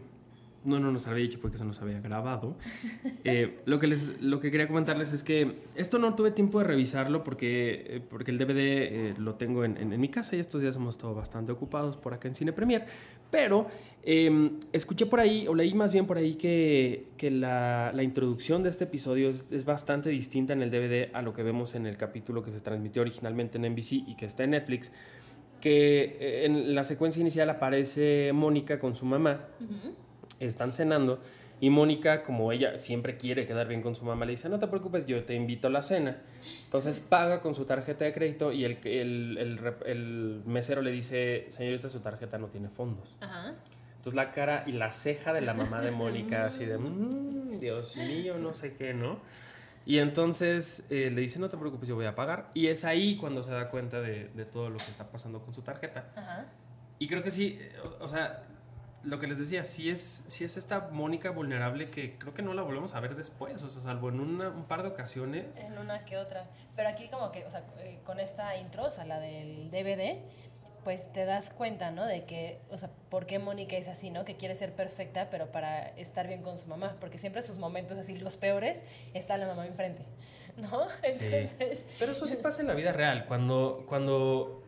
no, 0.66 0.80
no 0.80 0.92
nos 0.92 1.08
había 1.08 1.24
dicho 1.24 1.40
porque 1.42 1.56
eso 1.56 1.66
nos 1.66 1.82
había 1.82 2.00
grabado. 2.02 2.56
Eh, 3.26 3.60
lo, 3.66 3.80
que 3.80 3.88
les, 3.88 4.22
lo 4.22 4.40
que 4.40 4.50
quería 4.50 4.68
comentarles 4.68 5.12
es 5.14 5.24
que 5.24 5.58
esto 5.76 6.00
no 6.00 6.16
tuve 6.16 6.32
tiempo 6.32 6.60
de 6.60 6.66
revisarlo 6.66 7.24
porque, 7.24 7.86
eh, 7.88 8.02
porque 8.10 8.32
el 8.32 8.38
DVD 8.38 8.58
eh, 8.58 9.14
lo 9.18 9.36
tengo 9.36 9.66
en, 9.66 9.76
en- 9.78 9.92
en 9.94 10.00
mi 10.02 10.08
casa 10.10 10.36
y 10.36 10.40
estos 10.40 10.62
días 10.62 10.76
hemos 10.78 10.96
estado 10.96 11.14
bastante 11.14 11.52
ocupados 11.52 11.98
por 11.98 12.14
acá 12.14 12.28
en 12.30 12.36
Cine 12.36 12.54
Premier. 12.54 12.86
Pero 13.30 13.68
eh, 14.04 14.52
escuché 14.72 15.06
por 15.06 15.20
ahí, 15.20 15.48
o 15.48 15.54
leí 15.54 15.74
más 15.74 15.92
bien 15.92 16.08
por 16.08 16.18
ahí, 16.18 16.36
que, 16.36 17.08
que 17.18 17.30
la, 17.30 17.92
la 17.94 18.04
introducción 18.04 18.64
de 18.64 18.70
este 18.70 18.86
episodio 18.86 19.30
es, 19.30 19.46
es 19.52 19.66
bastante 19.66 20.10
distinta 20.10 20.54
en 20.54 20.62
el 20.62 20.72
DVD 20.72 21.14
a 21.14 21.22
lo 21.22 21.34
que 21.34 21.44
vemos 21.44 21.76
en 21.76 21.86
el 21.86 21.98
capítulo 21.98 22.42
que 22.42 22.52
se 22.52 22.62
transmitió 22.62 23.02
originalmente 23.02 23.58
en 23.58 23.72
NBC 23.74 23.92
y 24.08 24.16
que 24.16 24.26
está 24.26 24.46
en 24.46 24.52
Netflix 24.52 24.94
que 25.62 26.46
en 26.46 26.74
la 26.74 26.84
secuencia 26.86 27.20
inicial 27.20 27.50
aparece 27.50 28.32
Mónica 28.34 28.80
con 28.80 28.96
su 28.96 29.06
mamá, 29.06 29.42
Ujú. 29.60 29.94
Están 30.40 30.74
cenando 30.74 31.20
y 31.62 31.70
Mónica, 31.70 32.24
como 32.24 32.54
ella 32.54 32.78
siempre 32.78 33.18
quiere 33.18 33.46
quedar 33.46 33.68
bien 33.68 33.82
con 33.82 33.94
su 33.94 34.06
mamá, 34.06 34.26
le 34.26 34.32
dice, 34.32 34.48
no 34.48 34.60
te 34.60 34.68
preocupes, 34.68 35.06
yo 35.06 35.24
te 35.26 35.36
invito 35.36 35.68
a 35.68 35.70
la 35.70 35.82
cena. 35.84 36.18
Entonces 36.64 37.02
paga 37.02 37.42
con 37.42 37.54
su 37.54 37.66
tarjeta 37.66 38.06
de 38.06 38.14
crédito 38.14 38.54
y 38.54 38.64
el, 38.64 38.78
el, 38.86 39.74
el 39.86 40.42
mesero 40.46 40.82
le 40.82 40.92
dice, 40.92 41.46
señorita, 41.50 41.90
su 41.90 42.00
tarjeta 42.00 42.38
no 42.38 42.48
tiene 42.48 42.70
fondos. 42.70 43.18
Ajá. 43.20 43.56
Entonces 43.90 44.14
la 44.14 44.32
cara 44.32 44.64
y 44.68 44.72
la 44.72 44.92
ceja 44.94 45.34
de 45.34 45.42
la 45.42 45.54
mamá 45.54 45.82
de 45.82 45.92
Mónica 45.92 46.46
así 46.48 46.64
de, 46.64 46.78
"Mm, 46.78 47.60
Dios 47.60 47.98
mío, 47.98 48.38
no 48.38 48.54
sé 48.54 48.76
qué, 48.78 48.94
¿no? 48.94 49.20
Y 49.86 49.98
entonces 49.98 50.88
eh, 50.90 51.12
le 51.14 51.20
dice, 51.20 51.40
no 51.40 51.50
te 51.50 51.58
preocupes, 51.58 51.90
yo 51.90 51.96
voy 51.96 52.06
a 52.06 52.16
pagar. 52.16 52.52
Y 52.54 52.68
es 52.68 52.86
ahí 52.86 53.18
cuando 53.18 53.44
se 53.44 53.52
da 53.52 53.70
cuenta 53.70 54.00
de, 54.00 54.30
de 54.30 54.46
todo 54.46 54.70
lo 54.70 54.78
que 54.78 54.86
está 54.92 55.12
pasando 55.12 55.42
con 55.42 55.54
su 55.54 55.62
tarjeta. 55.62 56.06
Ajá. 56.16 56.46
Y 57.00 57.08
creo 57.10 57.22
que 57.24 57.32
sí, 57.32 57.60
o, 57.84 58.06
o 58.06 58.08
sea, 58.08 58.44
lo 59.04 59.18
que 59.20 59.28
les 59.28 59.40
decía, 59.40 59.64
sí 59.64 59.90
es, 59.90 60.26
sí 60.28 60.44
es 60.44 60.58
esta 60.58 60.90
Mónica 60.92 61.30
vulnerable 61.32 61.90
que 61.90 62.18
creo 62.18 62.34
que 62.34 62.42
no 62.42 62.54
la 62.54 62.62
volvemos 62.64 62.96
a 62.96 63.00
ver 63.00 63.16
después, 63.16 63.62
o 63.64 63.70
sea, 63.70 63.82
salvo 63.82 64.10
en 64.10 64.20
una- 64.20 64.50
un 64.50 64.66
par 64.66 64.84
de 64.84 64.90
ocasiones. 64.90 65.58
En 65.58 65.78
una 65.78 66.04
que 66.06 66.18
otra. 66.18 66.48
Pero 66.76 66.90
aquí 66.90 67.08
como 67.08 67.32
que, 67.32 67.46
o 67.46 67.52
sea, 67.52 67.64
eh, 67.80 68.00
con 68.04 68.20
esta 68.20 68.58
intro, 68.58 68.86
o 68.86 68.92
sea, 68.92 69.06
la 69.06 69.20
del 69.20 69.72
DVD, 69.72 70.20
pues 70.84 71.12
te 71.14 71.26
das 71.26 71.50
cuenta, 71.50 71.92
¿no? 71.92 72.06
De 72.06 72.24
que, 72.26 72.60
o 72.72 72.78
sea, 72.78 72.90
por 73.10 73.26
qué 73.26 73.38
Mónica 73.40 73.76
es 73.78 73.88
así, 73.88 74.10
¿no? 74.10 74.26
Que 74.26 74.38
quiere 74.38 74.56
ser 74.56 74.74
perfecta, 74.74 75.30
pero 75.30 75.52
para 75.52 75.90
estar 75.98 76.28
bien 76.28 76.42
con 76.42 76.58
su 76.58 76.68
mamá. 76.68 76.96
Porque 77.00 77.18
siempre 77.18 77.42
sus 77.42 77.58
momentos 77.58 77.98
así, 77.98 78.18
los 78.18 78.38
peores, 78.38 78.84
está 79.14 79.38
la 79.38 79.46
mamá 79.48 79.66
enfrente, 79.68 80.04
¿no? 80.72 80.88
Sí. 81.08 81.26
Entonces, 81.26 81.86
Pero 82.00 82.12
eso 82.14 82.28
sí 82.28 82.38
pasa 82.38 82.62
en 82.62 82.68
la 82.68 82.74
vida 82.74 82.92
real, 82.94 83.26
cuando, 83.28 83.86
cuando 83.88 84.62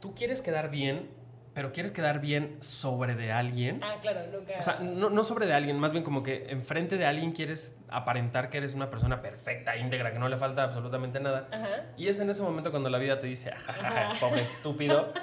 tú 0.00 0.14
quieres 0.14 0.40
quedar 0.40 0.70
bien, 0.70 1.08
pero 1.54 1.72
quieres 1.72 1.92
quedar 1.92 2.20
bien 2.20 2.56
sobre 2.60 3.14
de 3.16 3.32
alguien. 3.32 3.80
ah, 3.82 3.96
claro, 4.00 4.20
nunca... 4.32 4.52
O 4.58 4.62
sea, 4.62 4.78
no, 4.80 5.10
no 5.10 5.24
sobre 5.24 5.46
de 5.46 5.52
alguien, 5.54 5.78
más 5.78 5.92
bien 5.92 6.04
como 6.04 6.22
que 6.22 6.46
enfrente 6.50 6.96
de 6.96 7.06
alguien 7.06 7.32
quieres 7.32 7.80
aparentar 7.88 8.50
que 8.50 8.58
eres 8.58 8.74
una 8.74 8.88
persona 8.90 9.20
perfecta, 9.20 9.76
íntegra, 9.76 10.12
que 10.12 10.18
no 10.18 10.28
le 10.28 10.36
falta 10.36 10.62
absolutamente 10.62 11.18
nada. 11.20 11.48
Ajá. 11.50 11.86
Y 11.96 12.08
es 12.08 12.20
en 12.20 12.30
ese 12.30 12.42
momento 12.42 12.70
cuando 12.70 12.88
la 12.90 12.98
vida 12.98 13.18
te 13.20 13.26
dice, 13.26 13.50
"Ajajaja, 13.50 14.10
pobre 14.20 14.42
estúpido. 14.42 15.12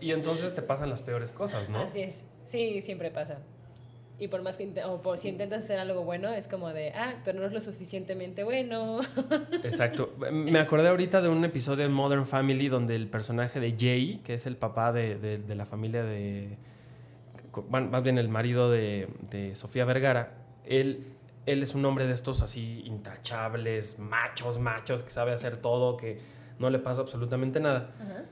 Y 0.00 0.12
entonces 0.12 0.54
te 0.54 0.62
pasan 0.62 0.90
las 0.90 1.00
peores 1.00 1.32
cosas, 1.32 1.68
¿no? 1.68 1.80
Así 1.80 2.02
es. 2.02 2.22
Sí, 2.48 2.82
siempre 2.82 3.10
pasa. 3.10 3.38
Y 4.22 4.28
por 4.28 4.40
más 4.42 4.56
que 4.56 4.72
o 4.86 5.02
por 5.02 5.18
si 5.18 5.28
intentas 5.28 5.64
hacer 5.64 5.80
algo 5.80 6.04
bueno, 6.04 6.30
es 6.30 6.46
como 6.46 6.72
de, 6.72 6.90
ah, 6.92 7.14
pero 7.24 7.40
no 7.40 7.46
es 7.46 7.52
lo 7.52 7.60
suficientemente 7.60 8.44
bueno. 8.44 9.00
Exacto. 9.64 10.14
Me 10.30 10.60
acordé 10.60 10.86
ahorita 10.88 11.20
de 11.20 11.28
un 11.28 11.44
episodio 11.44 11.84
en 11.84 11.92
Modern 11.92 12.26
Family 12.26 12.68
donde 12.68 12.94
el 12.94 13.08
personaje 13.08 13.58
de 13.58 13.72
Jay, 13.76 14.20
que 14.24 14.34
es 14.34 14.46
el 14.46 14.56
papá 14.56 14.92
de, 14.92 15.16
de- 15.18 15.38
de 15.38 15.54
la 15.56 15.66
familia 15.66 16.04
de. 16.04 16.56
Más 17.68 18.02
bien 18.04 18.16
el 18.16 18.28
marido 18.28 18.70
de, 18.70 19.08
de 19.30 19.56
Sofía 19.56 19.84
Vergara, 19.84 20.34
él, 20.64 21.04
él 21.44 21.62
es 21.62 21.74
un 21.74 21.84
hombre 21.84 22.06
de 22.06 22.12
estos 22.12 22.42
así 22.42 22.82
intachables, 22.86 23.98
machos, 23.98 24.58
machos, 24.60 25.02
que 25.02 25.10
sabe 25.10 25.32
hacer 25.32 25.56
todo, 25.56 25.96
que 25.96 26.18
no 26.60 26.70
le 26.70 26.78
pasa 26.78 27.00
absolutamente 27.02 27.58
nada. 27.60 27.90
Ajá. 28.00 28.24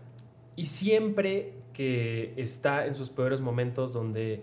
Y 0.54 0.66
siempre 0.66 1.52
que 1.73 2.32
está 2.37 2.87
en 2.87 2.94
sus 2.94 3.11
peores 3.11 3.40
momentos 3.40 3.92
donde 3.92 4.42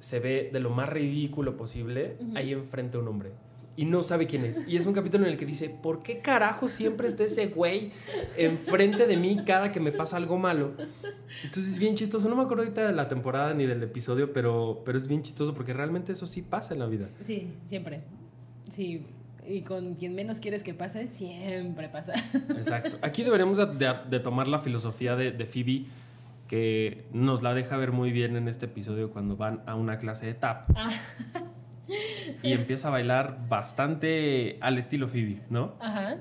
se 0.00 0.18
ve 0.18 0.50
de 0.52 0.58
lo 0.60 0.70
más 0.70 0.88
ridículo 0.88 1.56
posible, 1.56 2.16
Ujú. 2.20 2.36
ahí 2.36 2.52
enfrente 2.52 2.96
a 2.96 3.00
un 3.00 3.06
hombre. 3.08 3.30
Y 3.76 3.84
no 3.86 4.02
sabe 4.02 4.26
quién 4.26 4.44
es. 4.44 4.66
Y 4.68 4.76
es 4.76 4.84
un 4.84 4.92
capítulo 4.92 5.24
en 5.24 5.32
el 5.32 5.38
que 5.38 5.46
dice, 5.46 5.70
¿por 5.70 6.02
qué 6.02 6.18
carajo 6.18 6.68
siempre 6.68 7.06
está 7.08 7.24
ese 7.24 7.46
güey 7.46 7.92
enfrente 8.36 9.06
de 9.06 9.16
mí 9.16 9.42
cada 9.46 9.72
que 9.72 9.80
me 9.80 9.92
pasa 9.92 10.16
algo 10.18 10.36
malo? 10.36 10.72
Entonces 11.44 11.74
es 11.74 11.78
bien 11.78 11.94
chistoso. 11.94 12.28
No 12.28 12.36
me 12.36 12.42
acuerdo 12.42 12.64
ahorita 12.64 12.86
de 12.86 12.92
la 12.92 13.08
temporada 13.08 13.54
ni 13.54 13.64
del 13.66 13.82
episodio, 13.82 14.32
pero, 14.34 14.82
pero 14.84 14.98
es 14.98 15.06
bien 15.06 15.22
chistoso 15.22 15.54
porque 15.54 15.72
realmente 15.72 16.12
eso 16.12 16.26
sí 16.26 16.42
pasa 16.42 16.74
en 16.74 16.80
la 16.80 16.86
vida. 16.86 17.08
Sí, 17.24 17.48
siempre. 17.68 18.00
Sí, 18.68 19.06
y 19.48 19.62
con 19.62 19.94
quien 19.94 20.14
menos 20.14 20.40
quieres 20.40 20.62
que 20.62 20.74
pase, 20.74 21.08
siempre 21.08 21.88
pasa. 21.88 22.12
Exacto. 22.50 22.98
Aquí 23.00 23.22
deberíamos 23.22 23.56
de, 23.58 23.66
de- 23.66 23.94
de 24.10 24.20
tomar 24.20 24.46
la 24.48 24.58
filosofía 24.58 25.16
de, 25.16 25.30
de 25.32 25.46
Phoebe, 25.46 25.86
que 26.50 27.04
nos 27.12 27.44
la 27.44 27.54
deja 27.54 27.76
ver 27.76 27.92
muy 27.92 28.10
bien 28.10 28.34
en 28.34 28.48
este 28.48 28.66
episodio 28.66 29.12
cuando 29.12 29.36
van 29.36 29.62
a 29.66 29.76
una 29.76 30.00
clase 30.00 30.26
de 30.26 30.34
tap. 30.34 30.68
Ah. 30.74 30.88
Y 32.42 32.52
empieza 32.52 32.88
a 32.88 32.90
bailar 32.90 33.48
bastante 33.48 34.56
al 34.60 34.76
estilo 34.76 35.06
Phoebe, 35.06 35.42
¿no? 35.48 35.74
Ajá. 35.78 36.16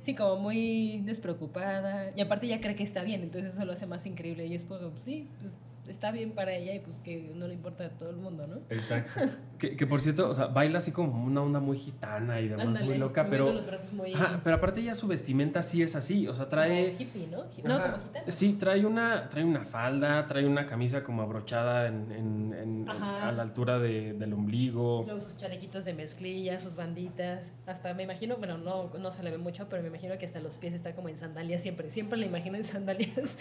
Sí, 0.00 0.14
como 0.14 0.36
muy 0.36 1.02
despreocupada. 1.04 2.12
Y 2.16 2.22
aparte 2.22 2.46
ya 2.46 2.62
cree 2.62 2.76
que 2.76 2.82
está 2.82 3.02
bien, 3.02 3.22
entonces 3.22 3.54
eso 3.54 3.64
lo 3.66 3.72
hace 3.72 3.86
más 3.86 4.06
increíble. 4.06 4.46
Y 4.46 4.54
es 4.54 4.64
como, 4.64 4.90
sí, 5.00 5.28
pues 5.40 5.58
está 5.88 6.10
bien 6.10 6.32
para 6.32 6.54
ella 6.54 6.74
y 6.74 6.78
pues 6.80 7.00
que 7.00 7.30
no 7.34 7.46
le 7.46 7.54
importa 7.54 7.84
a 7.86 7.88
todo 7.90 8.10
el 8.10 8.16
mundo, 8.16 8.46
¿no? 8.46 8.56
Exacto. 8.70 9.20
Que, 9.58 9.76
que 9.76 9.86
por 9.86 10.00
cierto, 10.00 10.28
o 10.28 10.34
sea, 10.34 10.48
baila 10.48 10.78
así 10.78 10.90
como 10.90 11.24
una 11.24 11.40
onda 11.40 11.60
muy 11.60 11.78
gitana 11.78 12.40
y 12.40 12.48
demás, 12.48 12.66
Ándale, 12.66 12.86
muy 12.86 12.98
loca, 12.98 13.24
pero... 13.30 13.50
los 13.52 13.64
brazos 13.64 13.92
muy... 13.92 14.12
Ajá, 14.12 14.40
pero 14.42 14.56
aparte 14.56 14.82
ya 14.82 14.94
su 14.94 15.06
vestimenta 15.06 15.62
sí 15.62 15.80
es 15.80 15.94
así, 15.94 16.26
o 16.26 16.34
sea, 16.34 16.48
trae... 16.48 16.90
como 16.90 17.00
hippie, 17.02 17.26
¿no? 17.28 17.44
No, 17.62 17.74
Ajá. 17.76 17.92
como 17.92 18.02
gitana. 18.02 18.30
Sí, 18.32 18.52
trae 18.54 18.84
una, 18.84 19.30
trae 19.30 19.44
una 19.44 19.64
falda, 19.64 20.26
trae 20.26 20.44
una 20.46 20.66
camisa 20.66 21.02
como 21.04 21.22
abrochada 21.22 21.86
en, 21.86 22.12
en- 22.12 22.88
a 22.88 23.30
la 23.32 23.42
altura 23.42 23.78
de- 23.78 24.12
del 24.14 24.32
ombligo. 24.34 25.04
Luego 25.06 25.20
sus 25.20 25.36
chalequitos 25.36 25.84
de 25.84 25.94
mezclilla, 25.94 26.58
sus 26.60 26.74
banditas. 26.74 27.50
Hasta 27.66 27.94
me 27.94 28.02
imagino, 28.02 28.36
bueno, 28.36 28.58
no, 28.58 28.90
no 28.98 29.10
se 29.12 29.22
le 29.22 29.30
ve 29.30 29.38
mucho, 29.38 29.68
pero 29.70 29.82
me 29.82 29.88
imagino 29.88 30.18
que 30.18 30.26
hasta 30.26 30.40
los 30.40 30.58
pies 30.58 30.74
está 30.74 30.94
como 30.94 31.08
en 31.08 31.16
sandalias 31.16 31.62
siempre. 31.62 31.88
Siempre 31.90 32.18
le 32.18 32.26
imagino 32.26 32.56
en 32.56 32.64
sandalias. 32.64 33.38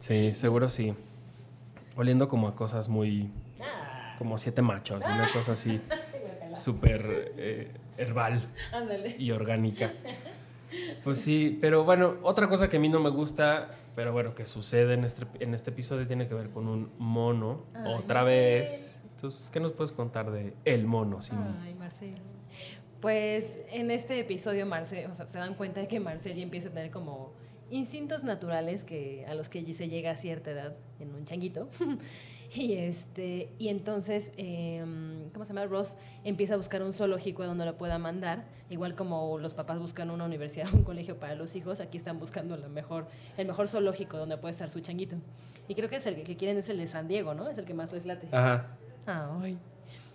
Sí, 0.00 0.34
seguro 0.34 0.68
sí. 0.68 0.94
Oliendo 1.96 2.28
como 2.28 2.48
a 2.48 2.54
cosas 2.54 2.88
muy... 2.88 3.30
Ah, 3.60 4.14
como 4.18 4.38
siete 4.38 4.62
machos, 4.62 4.98
una 5.04 5.26
cosa 5.32 5.52
así 5.52 5.80
súper 6.58 7.32
eh, 7.36 7.70
herbal 7.96 8.40
ándale. 8.72 9.16
y 9.18 9.30
orgánica. 9.30 9.92
Pues 11.04 11.20
sí, 11.20 11.58
pero 11.60 11.84
bueno, 11.84 12.16
otra 12.22 12.48
cosa 12.48 12.68
que 12.68 12.78
a 12.78 12.80
mí 12.80 12.88
no 12.88 13.00
me 13.00 13.10
gusta, 13.10 13.68
pero 13.94 14.12
bueno, 14.12 14.34
que 14.34 14.46
sucede 14.46 14.94
en 14.94 15.04
este, 15.04 15.26
en 15.40 15.52
este 15.54 15.70
episodio 15.70 16.06
tiene 16.06 16.28
que 16.28 16.34
ver 16.34 16.50
con 16.50 16.66
un 16.68 16.90
mono, 16.98 17.64
Ay, 17.74 17.92
otra 17.94 18.22
vez. 18.22 18.98
Entonces, 19.16 19.50
¿qué 19.50 19.60
nos 19.60 19.72
puedes 19.72 19.92
contar 19.92 20.30
de 20.30 20.54
el 20.64 20.86
mono, 20.86 21.20
Cindy? 21.20 21.44
Ay, 21.62 21.74
Marcel. 21.74 22.14
Pues 23.00 23.60
en 23.70 23.90
este 23.90 24.18
episodio 24.20 24.64
Marcel, 24.64 25.10
o 25.10 25.14
sea, 25.14 25.26
se 25.26 25.38
dan 25.38 25.54
cuenta 25.54 25.80
de 25.80 25.88
que 25.88 26.00
Marcel 26.00 26.36
ya 26.36 26.42
empieza 26.42 26.68
a 26.68 26.72
tener 26.72 26.90
como 26.90 27.32
instintos 27.72 28.22
naturales 28.22 28.84
que 28.84 29.24
a 29.26 29.34
los 29.34 29.48
que 29.48 29.74
se 29.74 29.88
llega 29.88 30.10
a 30.10 30.16
cierta 30.16 30.50
edad 30.50 30.76
en 31.00 31.14
un 31.14 31.24
changuito. 31.24 31.68
y 32.54 32.74
este 32.74 33.48
y 33.58 33.68
entonces, 33.68 34.30
em, 34.36 35.30
¿cómo 35.30 35.44
se 35.44 35.54
llama? 35.54 35.66
Ross 35.66 35.96
empieza 36.22 36.54
a 36.54 36.56
buscar 36.58 36.82
un 36.82 36.92
zoológico 36.92 37.42
a 37.42 37.46
donde 37.46 37.64
lo 37.64 37.76
pueda 37.78 37.98
mandar, 37.98 38.44
igual 38.68 38.94
como 38.94 39.38
los 39.38 39.54
papás 39.54 39.80
buscan 39.80 40.10
una 40.10 40.24
universidad, 40.26 40.68
un 40.72 40.84
colegio 40.84 41.18
para 41.18 41.34
los 41.34 41.56
hijos, 41.56 41.80
aquí 41.80 41.96
están 41.96 42.18
buscando 42.18 42.56
la 42.56 42.68
mejor, 42.68 43.08
el 43.38 43.46
mejor 43.46 43.68
zoológico 43.68 44.18
donde 44.18 44.36
puede 44.36 44.52
estar 44.52 44.70
su 44.70 44.80
changuito. 44.80 45.16
Y 45.66 45.74
creo 45.74 45.88
que 45.88 45.96
es 45.96 46.06
el 46.06 46.22
que 46.22 46.36
quieren 46.36 46.58
es 46.58 46.68
el 46.68 46.76
de 46.76 46.86
San 46.86 47.08
Diego, 47.08 47.34
¿no? 47.34 47.48
Es 47.48 47.56
el 47.56 47.64
que 47.64 47.72
más 47.72 47.90
les 47.92 48.04
late. 48.04 48.28
Ajá. 48.32 48.66
Ay. 49.06 49.56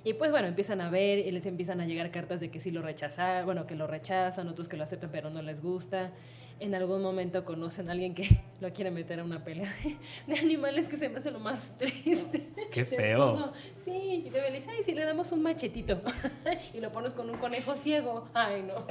Y 0.03 0.13
pues 0.13 0.31
bueno, 0.31 0.47
empiezan 0.47 0.79
a 0.79 0.89
ver 0.89 1.19
y 1.19 1.31
les 1.31 1.45
empiezan 1.47 1.81
a 1.81 1.85
llegar 1.85 2.11
cartas 2.11 2.39
de 2.39 2.49
que 2.49 2.59
sí 2.59 2.69
lo 2.71 2.81
rechazan, 2.81 3.45
bueno, 3.45 3.65
que 3.65 3.75
lo 3.75 3.87
rechazan, 3.87 4.47
otros 4.47 4.67
que 4.67 4.77
lo 4.77 4.83
aceptan 4.83 5.09
pero 5.11 5.29
no 5.29 5.41
les 5.41 5.61
gusta. 5.61 6.11
En 6.59 6.73
algún 6.73 7.03
momento 7.03 7.45
conocen 7.45 7.89
a 7.89 7.91
alguien 7.91 8.15
que 8.15 8.27
lo 8.59 8.73
quiere 8.73 8.91
meter 8.91 9.19
a 9.19 9.23
una 9.23 9.43
pelea 9.43 9.71
de, 9.83 9.97
de 10.33 10.39
animales 10.39 10.87
que 10.87 10.97
se 10.97 11.09
me 11.09 11.19
hace 11.19 11.31
lo 11.31 11.39
más 11.39 11.75
triste. 11.77 12.49
Qué 12.71 12.85
feo. 12.85 13.53
Sí, 13.77 14.23
y 14.25 14.29
te 14.29 14.51
dice, 14.51 14.69
ay, 14.71 14.83
si 14.83 14.93
le 14.93 15.05
damos 15.05 15.31
un 15.31 15.43
machetito 15.43 16.01
y 16.73 16.79
lo 16.79 16.91
pones 16.91 17.13
con 17.13 17.29
un 17.29 17.37
conejo 17.37 17.75
ciego. 17.75 18.27
Ay, 18.33 18.63
no. 18.63 18.85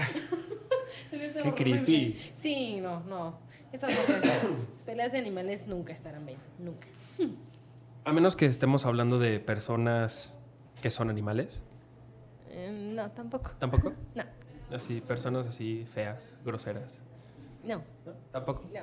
Qué 1.11 1.55
creepy. 1.55 2.19
Sí, 2.37 2.81
no, 2.81 3.01
no. 3.01 3.39
Eso 3.73 3.87
no 3.87 3.93
se 3.93 4.21
peleas 4.85 5.13
de 5.13 5.19
animales 5.19 5.67
nunca 5.67 5.93
estarán 5.93 6.25
bien, 6.25 6.39
nunca. 6.59 6.87
A 8.05 8.13
menos 8.13 8.37
que 8.37 8.47
estemos 8.47 8.87
hablando 8.87 9.19
de 9.19 9.41
personas 9.41 10.39
que 10.81 10.91
son 10.91 11.11
animales. 11.11 11.65
Eh, 12.51 12.93
no, 12.95 13.11
tampoco. 13.11 13.51
¿Tampoco? 13.59 13.93
No, 14.15 14.25
Así, 14.73 15.01
personas 15.01 15.47
así 15.49 15.87
feas, 15.93 16.37
groseras. 16.45 16.99
No, 17.67 17.83
¿No? 18.05 18.13
¿Tampoco? 18.33 18.65
no. 18.73 18.81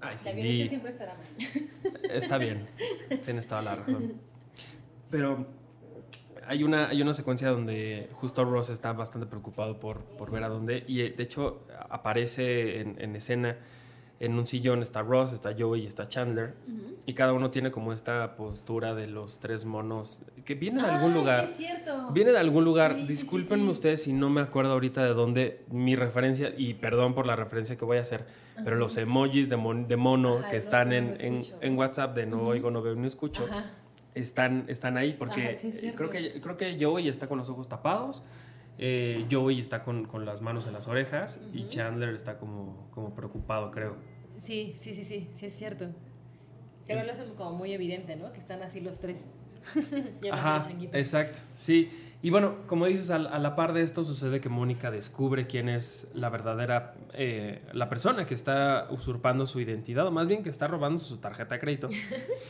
Ay, 0.00 0.16
La 0.24 0.32
violencia 0.32 0.68
siempre 0.68 0.90
estará 0.90 1.14
mal. 1.14 1.26
Está 2.10 2.38
bien, 2.38 2.68
tienes 3.24 3.46
toda 3.48 3.62
la 3.62 3.74
razón. 3.76 4.14
Pero 5.10 5.46
hay 6.46 6.62
una, 6.62 6.88
hay 6.88 7.02
una 7.02 7.14
secuencia 7.14 7.50
donde 7.50 8.08
justo 8.12 8.44
Ross 8.44 8.70
está 8.70 8.92
bastante 8.92 9.26
preocupado 9.26 9.80
por, 9.80 9.98
por 10.02 10.30
ver 10.30 10.44
a 10.44 10.48
dónde. 10.48 10.84
Y 10.86 11.00
eh, 11.00 11.10
de 11.16 11.22
hecho 11.22 11.66
aparece 11.90 12.80
en, 12.80 13.00
en 13.00 13.16
escena 13.16 13.56
en 14.20 14.34
un 14.38 14.46
sillón 14.46 14.82
está 14.82 15.02
Ross, 15.02 15.32
está 15.32 15.54
Joey 15.58 15.82
y 15.82 15.86
está 15.86 16.08
Chandler. 16.08 16.54
Y 17.06 17.14
cada 17.14 17.32
uno 17.32 17.50
tiene 17.50 17.70
como 17.70 17.92
esta 17.92 18.36
postura 18.36 18.94
de 18.94 19.06
los 19.06 19.38
tres 19.40 19.64
monos 19.64 20.22
que 20.44 20.54
viene 20.54 20.82
de 20.82 20.88
algún 20.88 21.12
Ay, 21.12 21.18
lugar. 21.18 21.44
Sí, 21.46 21.50
es 21.52 21.56
cierto. 21.56 22.08
Viene 22.12 22.32
de 22.32 22.38
algún 22.38 22.64
lugar. 22.64 22.94
Sí, 22.96 23.06
Discúlpenme 23.06 23.64
sí. 23.64 23.70
ustedes 23.70 24.02
si 24.02 24.12
no 24.12 24.28
me 24.28 24.40
acuerdo 24.42 24.72
ahorita 24.72 25.02
de 25.04 25.14
dónde 25.14 25.64
mi 25.70 25.96
referencia, 25.96 26.52
y 26.56 26.74
perdón 26.74 27.14
por 27.14 27.26
la 27.26 27.36
referencia 27.36 27.76
que 27.76 27.84
voy 27.84 27.96
a 27.98 28.02
hacer, 28.02 28.26
pero 28.64 28.76
los 28.76 28.96
emojis 28.98 29.48
de, 29.48 29.56
mon- 29.56 29.86
de 29.88 29.96
mono 29.96 30.38
Ajá, 30.38 30.48
que 30.48 30.56
están 30.56 30.92
en, 30.92 31.16
en- 31.20 31.42
en 31.60 31.78
WhatsApp 31.78 32.14
de 32.14 32.26
no 32.26 32.42
oigo, 32.42 32.70
no 32.70 32.82
veo, 32.82 32.94
no 32.96 33.06
escucho, 33.06 33.44
Ajá. 33.44 33.70
están, 34.14 34.64
están 34.68 34.96
ahí 34.98 35.14
porque 35.18 35.50
Ajá, 35.50 35.58
sí, 35.62 35.92
creo, 35.96 36.10
que, 36.10 36.40
creo 36.40 36.56
que 36.56 36.76
Joey 36.78 37.08
está 37.08 37.26
con 37.28 37.38
los 37.38 37.48
ojos 37.48 37.68
tapados, 37.68 38.26
eh, 38.78 39.26
Joey 39.30 39.58
está 39.58 39.82
con, 39.82 40.04
con 40.04 40.24
las 40.24 40.40
manos 40.40 40.66
en 40.66 40.72
las 40.72 40.86
orejas 40.88 41.40
y. 41.52 41.66
Chandler 41.68 42.14
está 42.14 42.38
como, 42.38 42.88
como 42.92 43.14
preocupado, 43.14 43.70
creo. 43.70 43.96
Sí, 44.38 44.76
sí, 44.80 44.94
sí, 44.94 45.04
sí, 45.04 45.28
sí 45.34 45.46
es 45.46 45.56
cierto. 45.56 45.86
Pero 46.86 47.04
lo 47.04 47.12
hacen 47.12 47.34
como 47.34 47.52
muy 47.52 47.72
evidente, 47.72 48.16
¿no? 48.16 48.32
Que 48.32 48.38
están 48.38 48.62
así 48.62 48.80
los 48.80 48.98
tres. 48.98 49.18
Ajá, 50.32 50.68
exacto, 50.92 51.38
sí. 51.56 51.90
Y 52.20 52.30
bueno, 52.30 52.66
como 52.66 52.86
dices, 52.86 53.10
a, 53.10 53.18
la 53.18 53.54
par 53.54 53.72
de 53.72 53.82
esto 53.82 54.04
sucede 54.04 54.40
que 54.40 54.48
Mónica 54.48 54.90
descubre 54.90 55.46
quién 55.46 55.68
es 55.68 56.10
la 56.14 56.30
verdadera, 56.30 56.94
eh, 57.12 57.62
la 57.72 57.88
persona 57.88 58.26
que 58.26 58.34
está 58.34 58.88
usurpando 58.90 59.46
su 59.46 59.60
identidad, 59.60 60.06
o 60.06 60.10
más 60.10 60.26
bien 60.26 60.42
que 60.42 60.48
está 60.48 60.66
robando 60.66 60.98
su 60.98 61.18
tarjeta 61.18 61.54
de 61.54 61.60
crédito. 61.60 61.88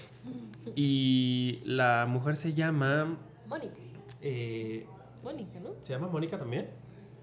y 0.74 1.60
la 1.64 2.06
mujer 2.08 2.36
se 2.36 2.54
llama, 2.54 3.18
Mónica. 3.46 3.76
eh, 4.22 4.86
Mónica, 5.22 5.60
¿no? 5.60 5.70
¿se 5.82 5.92
llama 5.92 6.08
Mónica 6.08 6.38
también? 6.38 6.68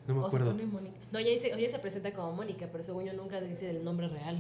No 0.08 0.14
me 0.16 0.20
O 0.22 0.24
se 0.24 0.28
acuerdo. 0.28 0.52
pone 0.52 0.66
Mónica. 0.66 0.98
No, 1.12 1.20
ella, 1.20 1.32
dice, 1.32 1.52
ella 1.54 1.70
se 1.70 1.80
presenta 1.80 2.12
como 2.14 2.32
Mónica, 2.34 2.68
pero 2.72 2.84
según 2.84 3.06
yo 3.06 3.14
nunca 3.14 3.42
dice 3.42 3.70
el 3.70 3.84
nombre 3.84 4.08
real. 4.08 4.40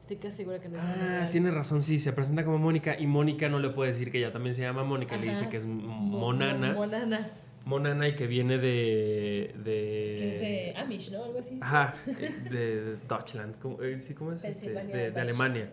Estoy 0.00 0.16
casi 0.16 0.38
segura 0.38 0.58
que 0.58 0.68
no 0.68 0.76
es 0.78 0.82
Ah, 0.84 1.28
tiene 1.30 1.50
razón, 1.50 1.82
sí, 1.82 1.98
se 2.00 2.12
presenta 2.12 2.44
como 2.44 2.58
Mónica 2.58 2.98
y 2.98 3.06
Mónica 3.06 3.48
no 3.48 3.58
le 3.58 3.70
puede 3.70 3.90
decir 3.92 4.10
que 4.10 4.18
ella 4.18 4.32
también 4.32 4.54
se 4.54 4.62
llama 4.62 4.82
Mónica, 4.84 5.16
le 5.16 5.28
dice 5.28 5.48
que 5.48 5.58
es 5.58 5.66
Mo- 5.66 5.92
Monana. 5.92 6.72
Monana. 6.72 7.30
Monana 7.64 8.08
y 8.08 8.16
que 8.16 8.26
viene 8.26 8.58
de... 8.58 9.54
de 9.62 10.14
Que 10.18 10.34
es 10.34 10.40
de 10.40 10.80
Amish, 10.80 11.12
¿no? 11.12 11.24
Algo 11.24 11.38
así. 11.38 11.58
Ajá, 11.60 11.94
eh, 12.18 12.34
de 12.50 12.96
Deutschland. 13.08 13.56
¿Cómo, 13.60 13.80
eh, 13.82 14.00
sí, 14.00 14.14
¿cómo 14.14 14.32
es? 14.32 14.42
Este, 14.42 14.70
de. 14.70 15.20
Alemania. 15.20 15.70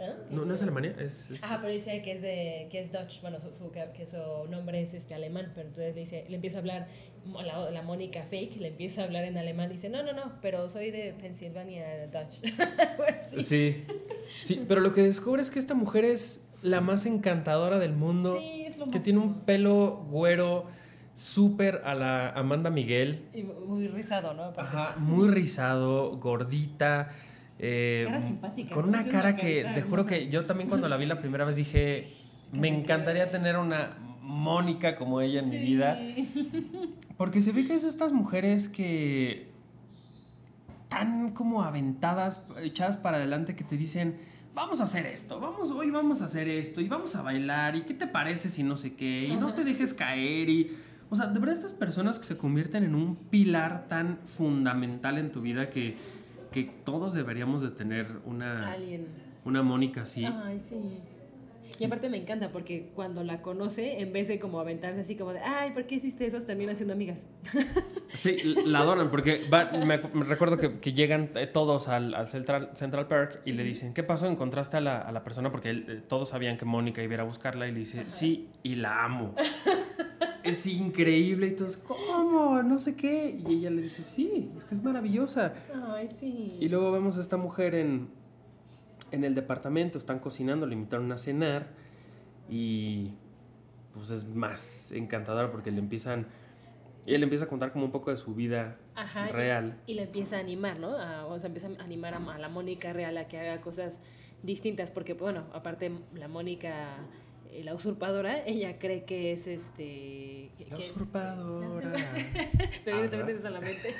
¿Ah? 0.00 0.14
No, 0.30 0.44
no 0.46 0.54
es 0.54 0.62
Alemania, 0.62 0.94
es... 0.98 1.30
es- 1.30 1.42
Ajá, 1.44 1.58
pero 1.60 1.72
dice 1.72 2.00
que 2.02 2.12
es 2.12 2.22
de 2.22 2.68
que 2.70 2.80
es 2.80 2.90
Dutch, 2.90 3.20
bueno, 3.20 3.38
su, 3.38 3.52
su- 3.52 3.70
que 3.70 4.06
su 4.06 4.16
nombre 4.48 4.80
es 4.80 4.94
este 4.94 5.14
alemán, 5.14 5.52
pero 5.54 5.68
entonces 5.68 5.94
le 5.94 6.00
dice, 6.00 6.24
le 6.28 6.36
empieza 6.36 6.56
a 6.58 6.60
hablar 6.60 6.88
la, 7.44 7.70
la 7.70 7.82
Mónica 7.82 8.24
fake, 8.24 8.56
le 8.56 8.68
empieza 8.68 9.02
a 9.02 9.04
hablar 9.04 9.24
en 9.24 9.36
alemán 9.36 9.70
y 9.70 9.74
dice, 9.74 9.90
"No, 9.90 10.02
no, 10.02 10.12
no, 10.14 10.32
pero 10.40 10.68
soy 10.70 10.90
de 10.90 11.14
Pennsylvania 11.20 12.06
Dutch." 12.06 12.40
Así. 13.36 13.40
Sí. 13.42 13.84
Sí, 14.44 14.64
pero 14.66 14.80
lo 14.80 14.92
que 14.94 15.02
descubre 15.02 15.42
es 15.42 15.50
que 15.50 15.58
esta 15.58 15.74
mujer 15.74 16.04
es 16.04 16.48
la 16.62 16.80
más 16.80 17.04
encantadora 17.06 17.78
del 17.78 17.92
mundo. 17.92 18.38
Sí, 18.40 18.64
es 18.66 18.76
lo 18.78 18.84
que 18.86 18.92
más. 18.92 19.02
tiene 19.02 19.18
un 19.18 19.40
pelo 19.40 20.06
güero 20.10 20.66
súper 21.14 21.82
a 21.84 21.94
la 21.94 22.30
Amanda 22.30 22.70
Miguel. 22.70 23.28
Y 23.34 23.42
muy 23.42 23.88
rizado, 23.88 24.32
¿no? 24.34 24.44
Aparte. 24.44 24.76
Ajá, 24.76 24.96
muy 24.98 25.28
rizado, 25.28 26.16
gordita. 26.18 27.10
Eh, 27.62 28.04
Cara 28.06 28.22
simpática, 28.22 28.74
Con 28.74 28.88
una 28.88 29.04
cara 29.06 29.36
que, 29.36 29.66
te 29.74 29.82
juro 29.82 30.06
que 30.06 30.28
yo 30.28 30.46
también 30.46 30.68
cuando 30.68 30.88
la 30.88 30.96
vi 30.96 31.04
la 31.04 31.20
primera 31.20 31.44
vez 31.44 31.56
dije, 31.56 32.16
me 32.52 32.68
encantaría 32.68 33.30
tener 33.30 33.58
una 33.58 33.98
Mónica 34.22 34.96
como 34.96 35.20
ella 35.20 35.40
en 35.40 35.50
mi 35.50 35.58
vida. 35.58 35.98
Porque 37.18 37.42
se 37.42 37.52
ve 37.52 37.66
que 37.66 37.74
es 37.74 37.84
estas 37.84 38.12
mujeres 38.12 38.68
que 38.68 39.50
tan 40.88 41.32
como 41.32 41.62
aventadas, 41.62 42.46
echadas 42.62 42.96
para 42.96 43.18
adelante 43.18 43.54
que 43.54 43.64
te 43.64 43.76
dicen, 43.76 44.16
vamos 44.54 44.80
a 44.80 44.84
hacer 44.84 45.06
esto, 45.06 45.38
vamos, 45.38 45.70
hoy 45.70 45.90
vamos 45.90 46.22
a 46.22 46.24
hacer 46.24 46.48
esto 46.48 46.80
y 46.80 46.88
vamos 46.88 47.14
a 47.14 47.22
bailar 47.22 47.76
y 47.76 47.82
qué 47.82 47.94
te 47.94 48.06
parece 48.06 48.48
si 48.48 48.62
no 48.62 48.76
sé 48.76 48.94
qué 48.94 49.26
y 49.28 49.36
no 49.36 49.52
te 49.52 49.64
dejes 49.64 49.94
caer 49.94 50.48
y... 50.48 50.76
O 51.12 51.16
sea, 51.16 51.26
de 51.26 51.40
verdad 51.40 51.56
estas 51.56 51.74
personas 51.74 52.20
que 52.20 52.24
se 52.24 52.38
convierten 52.38 52.84
en 52.84 52.94
un 52.94 53.16
pilar 53.16 53.88
tan 53.88 54.18
fundamental 54.38 55.18
en 55.18 55.32
tu 55.32 55.40
vida 55.40 55.68
que, 55.68 55.96
que 56.50 56.64
todos 56.84 57.12
deberíamos 57.14 57.60
de 57.60 57.70
tener 57.70 58.06
una, 58.26 58.76
una 59.44 59.62
Mónica 59.62 60.02
así. 60.02 60.24
Ay, 60.24 60.60
sí. 60.68 60.76
Y 61.78 61.84
aparte 61.84 62.10
me 62.10 62.18
encanta 62.18 62.50
porque 62.50 62.90
cuando 62.94 63.24
la 63.24 63.40
conoce, 63.40 64.00
en 64.00 64.12
vez 64.12 64.28
de 64.28 64.38
como 64.38 64.60
aventarse 64.60 65.00
así 65.00 65.14
como 65.16 65.32
de, 65.32 65.38
ay, 65.40 65.70
¿por 65.70 65.86
qué 65.86 65.94
hiciste 65.94 66.26
eso? 66.26 66.38
Termina 66.42 66.74
siendo 66.74 66.94
amigas. 66.94 67.26
Sí, 68.12 68.36
la 68.66 68.80
adoran 68.80 69.08
porque 69.08 69.46
va- 69.48 69.70
me, 69.70 69.96
recuerdo 69.96 70.56
que, 70.58 70.80
que 70.80 70.92
llegan 70.92 71.30
eh, 71.36 71.46
todos 71.46 71.86
al, 71.86 72.12
al 72.14 72.26
Central, 72.26 72.70
Central 72.74 73.06
Park 73.06 73.40
y 73.44 73.52
le 73.52 73.62
dicen, 73.62 73.94
¿qué 73.94 74.02
pasó? 74.02 74.26
¿Encontraste 74.26 74.76
a 74.78 74.80
la, 74.80 74.98
a 75.00 75.12
la 75.12 75.22
persona? 75.22 75.52
Porque 75.52 75.70
él, 75.70 75.86
eh, 75.88 76.02
todos 76.08 76.30
sabían 76.30 76.56
que 76.58 76.64
Mónica 76.64 77.00
iba 77.04 77.20
a 77.20 77.22
buscarla 77.24 77.68
y 77.68 77.72
le 77.72 77.78
dice, 77.78 78.02
sí, 78.08 78.48
y 78.64 78.74
la 78.74 79.04
amo. 79.04 79.36
es 80.44 80.66
increíble 80.66 81.48
y 81.48 81.50
todos, 81.56 81.76
¿cómo? 81.76 82.62
No 82.62 82.78
sé 82.78 82.96
qué. 82.96 83.38
Y 83.48 83.54
ella 83.56 83.70
le 83.70 83.82
dice, 83.82 84.04
sí, 84.04 84.50
es 84.56 84.64
que 84.64 84.74
es 84.74 84.82
maravillosa. 84.82 85.54
Ay, 85.94 86.08
sí. 86.08 86.56
Y 86.60 86.68
luego 86.68 86.92
vemos 86.92 87.16
a 87.18 87.20
esta 87.20 87.36
mujer 87.36 87.74
en, 87.74 88.08
en 89.10 89.24
el 89.24 89.34
departamento, 89.34 89.98
están 89.98 90.18
cocinando, 90.18 90.66
le 90.66 90.74
invitaron 90.74 91.10
a 91.12 91.18
cenar 91.18 91.68
y 92.48 93.12
pues 93.94 94.10
es 94.10 94.24
más 94.34 94.92
encantador 94.92 95.50
porque 95.50 95.70
le 95.70 95.78
empiezan, 95.78 96.26
él 97.06 97.22
empieza 97.22 97.44
a 97.44 97.48
contar 97.48 97.72
como 97.72 97.84
un 97.84 97.90
poco 97.90 98.10
de 98.10 98.16
su 98.16 98.34
vida 98.34 98.76
Ajá, 98.94 99.28
real. 99.28 99.76
Y, 99.86 99.94
le 99.94 100.02
empieza 100.02 100.36
a 100.36 100.40
animar, 100.40 100.78
¿no? 100.78 100.96
A- 100.96 101.26
o 101.26 101.38
sea, 101.38 101.48
empieza 101.48 101.68
a 101.78 101.82
animar 101.82 102.14
a, 102.14 102.18
a 102.18 102.38
la 102.38 102.48
Mónica 102.48 102.92
real 102.92 103.16
a 103.18 103.26
que 103.28 103.38
haga 103.38 103.60
cosas 103.60 103.98
distintas, 104.42 104.90
porque, 104.90 105.14
bueno, 105.14 105.44
aparte 105.52 105.90
la 106.14 106.28
Mónica, 106.28 106.98
la 107.64 107.74
usurpadora, 107.74 108.42
ella 108.46 108.78
cree 108.78 109.04
que 109.04 109.32
es 109.32 109.46
este... 109.46 110.50
que- 110.56 110.66
La 110.70 110.76
que 110.76 110.84
es, 110.84 110.90
usurpadora. 110.90 111.92
Te 112.84 112.92
viene 112.92 113.06
Ah, 113.06 113.10
te 113.10 113.16
¿verdad? 113.16 113.24
metes 113.26 113.44
a 113.44 113.50
la 113.50 113.60
mente. 113.60 113.94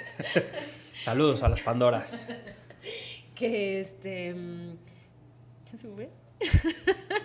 Saludos 0.94 1.42
a 1.42 1.48
las 1.48 1.60
Pandoras. 1.62 2.28
Que 3.34 3.80
este... 3.80 4.34
mm, 4.34 4.76
¿Ya 5.72 5.78
se 5.78 5.88
fue? 5.88 6.10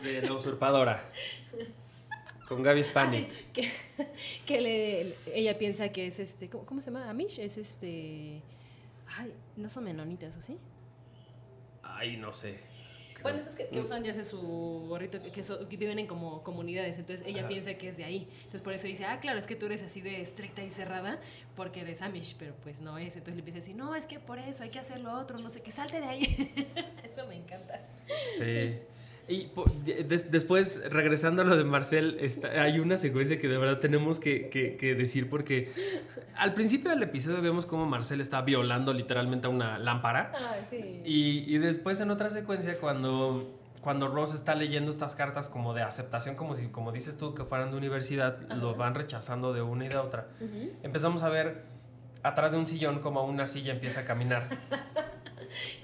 De 0.03 0.21
la 0.21 0.33
usurpadora. 0.33 1.03
Con 2.47 2.61
Gaby 2.61 2.83
Spani. 2.83 3.27
Ah, 3.27 3.33
sí, 3.33 3.45
que, 3.53 3.69
que 4.45 4.61
le- 4.61 5.15
ella 5.33 5.57
piensa 5.57 5.89
que 5.89 6.07
es 6.07 6.19
este... 6.19 6.49
¿Cómo, 6.49 6.65
cómo 6.65 6.81
se 6.81 6.91
llama? 6.91 7.09
Amish, 7.09 7.39
es 7.39 7.57
este... 7.57 8.41
Ay, 9.17 9.33
no 9.57 9.67
son 9.69 9.85
menonitas, 9.85 10.35
¿o 10.37 10.41
sí? 10.41 10.57
Ay, 11.81 12.17
no 12.17 12.33
sé. 12.33 12.59
Bueno, 13.31 13.39
esos 13.41 13.55
que, 13.55 13.67
que 13.67 13.79
usan 13.79 14.03
ya 14.03 14.13
sé 14.13 14.23
su 14.23 14.39
gorrito, 14.87 15.21
que, 15.21 15.31
que 15.31 15.43
so- 15.43 15.67
que 15.67 15.77
viven 15.77 15.99
en 15.99 16.07
como 16.07 16.41
comunidades, 16.43 16.97
entonces 16.97 17.25
ella 17.27 17.39
Ajá. 17.41 17.47
piensa 17.49 17.73
que 17.75 17.89
es 17.89 17.97
de 17.97 18.03
ahí. 18.05 18.27
Entonces 18.37 18.61
por 18.61 18.73
eso 18.73 18.87
dice, 18.87 19.05
ah, 19.05 19.19
claro, 19.19 19.37
es 19.39 19.47
que 19.47 19.55
tú 19.55 19.65
eres 19.65 19.81
así 19.83 20.01
de 20.01 20.21
estricta 20.21 20.63
y 20.63 20.69
cerrada 20.69 21.19
porque 21.55 21.81
eres 21.81 22.01
Amish, 22.01 22.35
pero 22.37 22.53
pues 22.63 22.79
no 22.79 22.97
es. 22.97 23.09
Entonces 23.15 23.35
le 23.35 23.39
empieza 23.39 23.57
a 23.59 23.61
decir, 23.61 23.75
no, 23.75 23.95
es 23.95 24.05
que 24.05 24.19
por 24.19 24.39
eso 24.39 24.63
hay 24.63 24.69
que 24.69 24.79
hacer 24.79 24.99
lo 25.01 25.13
otro, 25.19 25.37
no 25.39 25.49
sé, 25.49 25.61
que 25.61 25.71
salte 25.71 25.99
de 25.99 26.05
ahí. 26.07 26.53
eso 27.03 27.25
me 27.27 27.35
encanta. 27.35 27.81
Sí. 28.37 28.77
Y 29.27 29.49
des- 30.07 30.29
después, 30.31 30.81
regresando 30.91 31.41
a 31.41 31.45
lo 31.45 31.57
de 31.57 31.63
Marcel, 31.63 32.17
está- 32.19 32.61
hay 32.61 32.79
una 32.79 32.95
secuencia 32.97 33.39
que 33.39 33.47
de 33.47 33.57
verdad 33.57 33.79
tenemos 33.79 34.19
que, 34.19 34.49
que- 34.49 34.77
que 34.77 34.93
decir 34.93 35.29
porque 35.29 35.71
al 36.35 36.53
principio 36.53 36.91
del 36.91 37.01
episodio 37.01 37.41
vemos 37.41 37.65
cómo 37.65 37.87
Marcel 37.87 38.21
está 38.21 38.41
violando 38.41 38.93
literalmente 38.93 39.47
a 39.47 39.49
una 39.49 39.79
lámpara. 39.79 40.31
Ay, 40.37 40.61
sí. 40.69 41.01
Y, 41.05 41.55
y 41.55 41.57
después 41.57 41.99
en 42.01 42.11
otra 42.11 42.29
secuencia 42.29 42.77
cuando, 42.77 43.59
cuando 43.81 44.09
Ross 44.09 44.35
está 44.35 44.53
leyendo 44.53 44.91
estas 44.91 45.15
cartas 45.15 45.49
como 45.49 45.73
de 45.73 45.81
aceptación, 45.81 46.35
como 46.35 46.53
si, 46.53 46.67
como 46.67 46.91
dices 46.91 47.17
tú, 47.17 47.33
que 47.33 47.45
fueran 47.45 47.71
de 47.71 47.77
universidad, 47.77 48.39
lo 48.49 48.69
Ajá. 48.69 48.77
van 48.77 48.93
rechazando 48.95 49.53
de 49.53 49.63
una 49.63 49.85
y 49.85 49.89
de 49.89 49.97
otra. 49.97 50.27
Ujú. 50.39 50.71
Empezamos 50.83 51.23
a 51.23 51.29
ver 51.29 51.63
atrás 52.21 52.51
de 52.51 52.59
un 52.59 52.67
sillón 52.67 52.99
como 52.99 53.23
una 53.25 53.47
silla 53.47 53.73
empieza 53.73 54.01
a 54.01 54.05
caminar. 54.05 54.49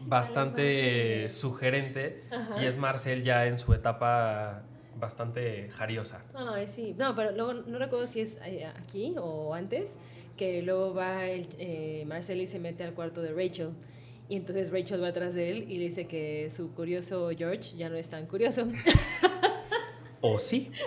Bastante 0.01 1.29
sugerente. 1.29 2.23
Ajá. 2.31 2.61
Y 2.61 2.65
es 2.65 2.77
Marcel 2.77 3.23
ya 3.23 3.45
en 3.45 3.57
su 3.57 3.73
etapa 3.73 4.63
bastante 4.99 5.69
jariosa. 5.71 6.23
Ay, 6.33 6.67
sí. 6.67 6.93
No, 6.97 7.15
pero 7.15 7.31
luego 7.31 7.53
no 7.53 7.77
recuerdo 7.79 8.07
si 8.07 8.21
es 8.21 8.37
eh, 8.45 8.65
aquí 8.65 9.15
o 9.17 9.53
antes, 9.53 9.97
que 10.37 10.61
luego 10.61 10.93
va 10.93 11.25
el, 11.25 11.47
eh, 11.59 12.03
Marcel 12.07 12.41
y 12.41 12.47
se 12.47 12.59
mete 12.59 12.83
al 12.83 12.93
cuarto 12.93 13.21
de 13.21 13.33
Rachel. 13.33 13.69
Y 14.29 14.35
entonces 14.37 14.71
Rachel 14.71 15.03
va 15.03 15.09
atrás 15.09 15.33
de 15.33 15.51
él 15.51 15.65
y 15.69 15.77
le 15.77 15.85
dice 15.85 16.07
que 16.07 16.49
su 16.55 16.71
curioso 16.73 17.29
George 17.37 17.75
ya 17.75 17.89
no 17.89 17.95
es 17.95 18.09
tan 18.09 18.25
curioso. 18.27 18.67
¿O 20.21 20.39
sí? 20.39 20.71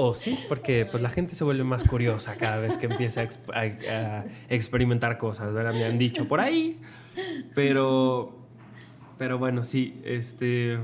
O 0.00 0.14
sí, 0.14 0.38
porque 0.48 0.86
pues 0.88 1.02
la 1.02 1.08
gente 1.10 1.34
se 1.34 1.42
vuelve 1.42 1.64
más 1.64 1.82
curiosa 1.82 2.36
cada 2.36 2.60
vez 2.60 2.76
que 2.76 2.86
empieza 2.86 3.20
a, 3.20 3.24
exp- 3.24 3.52
a- 3.52 4.20
a 4.20 4.24
experimentar 4.48 5.18
cosas, 5.18 5.52
¿verdad? 5.52 5.72
Me 5.72 5.84
han 5.86 5.98
dicho 5.98 6.28
por 6.28 6.38
ahí. 6.38 6.78
Pero, 7.54 8.36
pero 9.18 9.38
bueno, 9.38 9.64
sí, 9.64 10.00
este... 10.04 10.78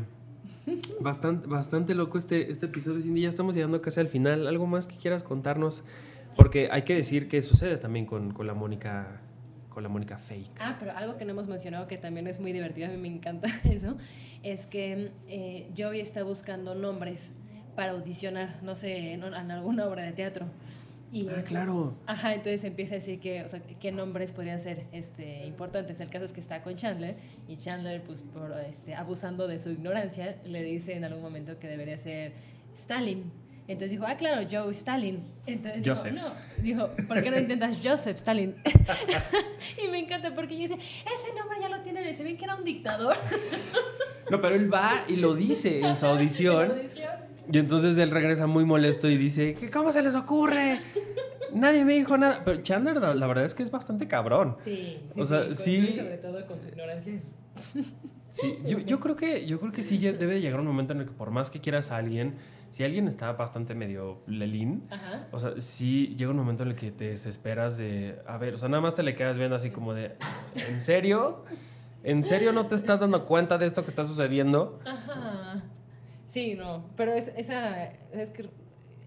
Bastante, 1.01 1.47
bastante 1.47 1.95
loco 1.95 2.17
este, 2.17 2.51
este 2.51 2.67
episodio, 2.67 3.03
Cindy. 3.03 3.23
Ya 3.23 3.29
estamos 3.29 3.55
llegando 3.55 3.83
casi 3.83 4.01
al 4.01 4.09
final. 4.09 4.47
¿Algo 4.47 4.67
más 4.67 4.87
que 4.87 4.97
quieras 4.97 5.23
contarnos? 5.23 5.83
Porque 6.37 6.69
hay 6.71 6.83
que 6.83 6.95
decir 6.95 7.29
que 7.29 7.43
sucede 7.43 7.77
también 7.77 8.07
con, 8.07 8.33
con 8.33 8.47
la 8.47 8.55
Mónica 8.55 9.21
con 9.75 9.83
la 9.83 9.89
Mónica 9.89 10.17
fake. 10.17 10.53
Ah, 10.61 10.77
pero 10.79 10.97
algo 10.97 11.19
que 11.19 11.25
no 11.25 11.33
hemos 11.33 11.49
mencionado 11.49 11.89
que 11.89 11.99
también 11.99 12.29
es 12.29 12.39
muy 12.39 12.53
divertido, 12.53 12.87
a 12.87 12.91
mí 12.91 12.97
me 12.97 13.09
encanta 13.09 13.49
eso, 13.65 13.97
es 14.43 14.67
que 14.67 15.11
eh, 15.29 15.69
Joey 15.77 16.01
está 16.01 16.23
buscando 16.23 16.75
nombres 16.77 17.31
para 17.75 17.91
audicionar, 17.91 18.63
no 18.63 18.77
sé, 18.77 19.13
en, 19.13 19.25
en 19.25 19.51
alguna 19.51 19.87
obra 19.87 20.05
de 20.05 20.13
teatro. 20.13 20.47
Y, 21.15 21.29
Ah, 21.29 21.45
claro. 21.45 21.95
Ajá, 22.07 22.35
entonces 22.35 22.65
empieza 22.65 22.97
a 22.97 22.99
decir 22.99 23.21
que, 23.21 23.45
o 23.45 23.49
sea, 23.49 23.61
qué 23.63 23.93
nombres 23.93 24.33
podrían 24.33 24.59
ser 24.59 24.85
este, 24.91 25.47
importantes. 25.47 26.01
El 26.01 26.09
caso 26.11 26.25
es 26.25 26.33
que 26.33 26.41
está 26.41 26.61
con 26.63 26.75
Chandler 26.75 27.15
y 27.47 27.57
Chandler, 27.57 28.03
pues, 28.03 28.23
por, 28.23 28.53
este, 28.69 28.97
abusando 28.97 29.47
de 29.47 29.61
su 29.61 29.71
ignorancia, 29.71 30.37
le 30.45 30.65
dice 30.65 30.95
en 30.97 31.05
algún 31.05 31.23
momento 31.23 31.57
que 31.61 31.69
debería 31.69 31.99
ser 31.99 32.33
Stalin. 32.75 33.31
Entonces 33.69 33.93
dijo, 33.93 34.05
ah, 34.07 34.17
claro, 34.17 34.47
Joe 34.51 34.73
Stalin. 34.73 35.25
Entonces 35.47 35.83
Joseph. 35.87 36.13
dijo, 36.13 36.29
no. 36.29 36.35
Dijo, 36.63 36.91
¿por 37.07 37.23
qué 37.23 37.31
no 37.31 37.39
intentas 37.39 37.79
Joseph 37.83 38.17
Stalin? 38.17 38.57
y 39.83 39.89
me 39.89 40.01
encanta 40.01 40.35
porque 40.35 40.55
ella 40.55 40.75
dice, 40.75 40.81
ese 40.81 41.35
nombre 41.39 41.59
ya 41.61 41.69
lo 41.69 41.81
tienen, 41.83 42.15
se 42.15 42.25
ven 42.25 42.37
que 42.37 42.45
era 42.45 42.57
un 42.57 42.65
dictador. 42.65 43.17
No, 44.31 44.41
pero 44.41 44.55
él 44.57 44.73
va 44.73 45.05
y 45.09 45.17
lo 45.17 45.35
dice 45.35 45.81
en 45.81 45.97
su 45.97 46.07
audición. 46.07 46.73
Y 47.53 47.59
entonces 47.59 47.97
él 47.99 48.11
regresa 48.11 48.47
muy 48.47 48.65
molesto 48.65 49.09
y 49.09 49.17
dice, 49.17 49.55
"¿Qué- 49.55 49.71
¿cómo 49.71 49.93
se 49.93 50.03
les 50.03 50.15
ocurre? 50.15 50.79
Nadie 51.53 51.85
me 51.85 51.95
dijo 51.95 52.17
nada. 52.19 52.43
Pero 52.45 52.63
Chandler, 52.63 52.97
la 52.97 53.15
la 53.15 53.27
verdad 53.27 53.45
es 53.45 53.55
que 53.55 53.63
es 53.63 53.71
bastante 53.71 54.09
cabrón. 54.09 54.57
Sí, 54.63 54.99
sí, 55.15 55.21
O 55.21 55.25
sea, 55.25 55.55
sí- 55.55 55.95
Sobre 55.95 56.19
todo 56.19 56.47
con 56.47 56.61
su 56.61 56.69
ignorancia. 56.69 57.15
es- 57.15 57.33
Sí, 58.29 58.59
yo, 58.67 58.81
yo 58.81 58.99
creo 58.99 59.15
que, 59.15 59.47
yo 59.47 59.61
creo 59.61 59.71
que 59.71 59.85
sí 59.85 59.97
debe 59.97 60.35
de 60.35 60.41
llegar 60.41 60.59
un 60.59 60.67
momento 60.67 60.93
en 60.93 60.99
el 61.01 61.07
que 61.07 61.13
por 61.13 61.31
más 61.31 61.51
que 61.51 61.61
quieras 61.61 61.93
a 61.93 61.99
alguien, 61.99 62.35
si 62.73 62.83
alguien 62.83 63.07
está 63.07 63.31
bastante 63.31 63.77
medio 63.77 64.23
lelín, 64.27 64.89
Ajá. 64.91 65.29
o 65.31 65.39
sea, 65.39 65.53
sí 65.59 66.17
llega 66.19 66.33
un 66.33 66.37
momento 66.39 66.65
en 66.65 66.71
el 66.71 66.75
que 66.75 66.91
te 66.91 67.11
desesperas 67.11 67.77
de, 67.77 68.17
a 68.27 68.37
ver, 68.37 68.55
o 68.55 68.59
sea, 68.59 68.69
nada 68.69 68.81
más 68.81 68.97
te 68.97 69.05
le 69.05 69.15
quedas 69.15 69.39
viendo 69.39 69.55
así 69.55 69.71
como 69.71 69.95
de, 69.95 70.17
¿en 70.69 70.81
serio? 70.81 71.45
¿En 72.03 72.25
serio 72.25 72.53
no 72.53 72.67
te 72.67 72.75
estás 72.75 72.99
dando 72.99 73.25
cuenta 73.25 73.57
de 73.57 73.67
esto 73.67 73.85
que 73.85 73.91
está 73.91 74.03
sucediendo? 74.03 74.81
Ajá. 74.85 75.24
Sí, 76.35 76.57
no, 76.57 76.91
pero 76.97 77.13
es, 77.13 77.29
esa, 77.37 77.93
es 78.13 78.31
que, 78.31 78.49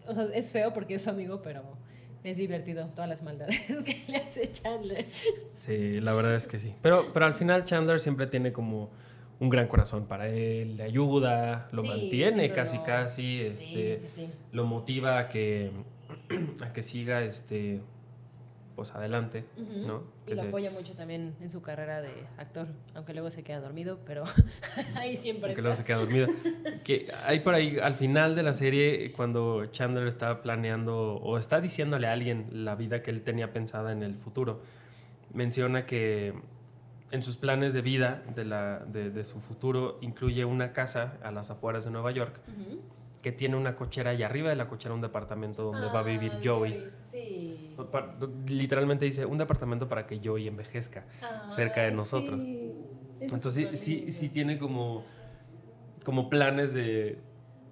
o 0.08 0.14
sea, 0.14 0.24
es 0.34 0.54
feo 0.54 0.72
porque 0.72 0.94
es 0.94 1.02
su 1.02 1.10
amigo, 1.10 1.42
pero 1.42 1.62
es 2.24 2.38
divertido 2.38 2.88
todas 2.96 3.10
las 3.10 3.22
maldades 3.22 3.60
que 3.86 4.02
le 4.08 4.16
hace 4.16 4.50
Chandler. 4.50 5.08
Sí, 5.56 6.00
la 6.00 6.14
verdad 6.14 6.36
es 6.36 6.48
que 6.48 6.58
sí. 6.58 6.74
Pero, 6.82 7.12
pero 7.12 7.26
al 7.26 7.34
final 7.34 7.66
Chandler 7.66 8.00
siempre 8.00 8.28
tiene 8.28 8.54
como 8.54 8.92
un 9.42 9.50
gran 9.50 9.68
corazón 9.68 10.06
para 10.08 10.30
él, 10.30 10.78
le 10.78 10.84
ayuda, 10.84 11.68
lo 11.74 11.82
Sí, 11.82 11.88
mantiene 11.90 12.54
casi 12.54 12.78
lo- 12.78 12.84
casi, 12.84 13.42
este, 13.42 13.98
sí. 14.08 14.30
lo 14.54 14.64
motiva 14.66 15.20
a 15.20 15.28
que, 15.28 15.72
a 16.62 16.72
que 16.72 16.82
siga 16.82 17.24
este, 17.24 17.82
pues 18.78 18.94
adelante. 18.96 19.44
¿no? 19.86 20.04
Y 20.28 20.36
lo 20.36 20.44
se- 20.44 20.48
apoya 20.48 20.72
mucho 20.72 20.94
también 20.94 21.36
en 21.42 21.50
su 21.52 21.62
carrera 21.62 22.00
de 22.02 22.12
actor, 22.38 22.68
aunque 22.96 23.14
luego 23.14 23.30
se 23.32 23.44
queda 23.44 23.60
dormido, 23.60 24.00
pero 24.06 24.24
ahí 24.96 25.18
siempre 25.18 25.48
que 25.48 25.52
está. 25.54 25.62
luego 25.64 25.76
se 25.76 25.84
queda 25.84 25.98
dormida. 25.98 26.28
que 26.86 27.12
hay 27.26 27.42
por 27.42 27.56
ahí, 27.56 27.78
al 27.80 27.96
final 27.96 28.36
de 28.36 28.44
la 28.44 28.54
serie, 28.54 29.12
cuando 29.12 29.66
Chandler 29.66 30.08
está 30.08 30.42
planeando 30.42 31.16
o 31.16 31.38
está 31.38 31.60
diciéndole 31.60 32.08
a 32.08 32.14
alguien 32.14 32.48
la 32.52 32.76
vida 32.76 33.02
que 33.02 33.12
él 33.12 33.24
tenía 33.24 33.52
pensada 33.52 33.92
en 33.92 34.04
el 34.04 34.16
futuro, 34.16 34.62
menciona 35.34 35.86
que 35.86 36.34
en 37.12 37.24
sus 37.24 37.36
planes 37.38 37.74
de 37.74 37.82
vida 37.82 38.24
de, 38.36 38.46
la, 38.46 38.80
de, 38.80 39.10
de 39.10 39.26
su 39.26 39.40
futuro 39.42 39.98
incluye 40.02 40.46
una 40.46 40.72
casa 40.72 41.18
a 41.24 41.32
las 41.32 41.50
afueras 41.50 41.84
de 41.86 41.92
Nueva 41.92 42.12
York 42.12 42.40
que 43.22 43.32
tiene 43.32 43.56
una 43.56 43.76
cochera 43.76 44.14
y 44.14 44.24
arriba 44.24 44.50
de 44.50 44.56
la 44.56 44.68
cochera 44.68 44.94
un 44.94 45.02
departamento 45.02 45.64
donde 45.64 45.88
va 45.88 46.00
a 46.00 46.04
vivir 46.04 46.34
Ah, 46.36 46.40
Joey. 46.44 46.84
Literalmente 48.48 49.06
dice 49.06 49.26
un 49.26 49.38
departamento 49.38 49.88
para 49.88 50.08
que 50.08 50.20
Joey 50.24 50.48
envejezca. 50.48 51.06
cerca 51.50 51.82
de 51.82 51.92
nosotros. 51.92 52.42
sí. 52.42 52.74
Entonces 53.20 53.80
sí, 53.80 54.12
sí, 54.12 54.30
tiene 54.30 54.58
como, 54.60 55.04
como 56.04 56.30
planes 56.30 56.74
de, 56.74 57.18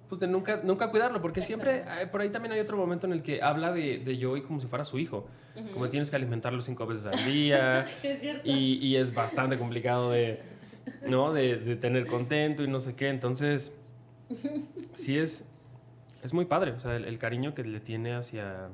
pues 0.08 0.20
de 0.20 0.26
nunca, 0.26 0.60
nunca 0.62 0.90
cuidarlo, 0.90 1.20
porque 1.22 1.42
siempre, 1.42 1.78
Exacto. 1.78 2.10
por 2.10 2.20
ahí 2.20 2.30
también 2.30 2.52
hay 2.52 2.60
otro 2.60 2.76
momento 2.76 3.06
en 3.06 3.12
el 3.12 3.22
que 3.22 3.42
habla 3.42 3.72
de, 3.72 3.98
de 3.98 4.22
Joey 4.22 4.42
como 4.42 4.60
si 4.60 4.66
fuera 4.66 4.84
su 4.84 4.98
hijo, 4.98 5.28
como 5.72 5.88
tienes 5.88 6.10
que 6.10 6.16
alimentarlo 6.16 6.60
cinco 6.60 6.86
veces 6.86 7.06
al 7.06 7.24
día 7.32 7.86
es 8.02 8.22
y, 8.44 8.84
y 8.84 8.96
es 8.96 9.14
bastante 9.14 9.58
complicado 9.58 10.10
de, 10.10 10.40
¿no? 11.06 11.32
de, 11.32 11.56
de 11.56 11.76
tener 11.76 12.06
contento 12.06 12.62
y 12.62 12.68
no 12.68 12.80
sé 12.80 12.94
qué, 12.96 13.08
entonces 13.08 13.72
sí 14.94 15.16
es, 15.18 15.48
es 16.22 16.34
muy 16.34 16.44
padre, 16.46 16.72
o 16.72 16.78
sea, 16.80 16.96
el, 16.96 17.04
el 17.04 17.18
cariño 17.18 17.54
que 17.54 17.62
le 17.62 17.80
tiene 17.80 18.14
hacia, 18.14 18.68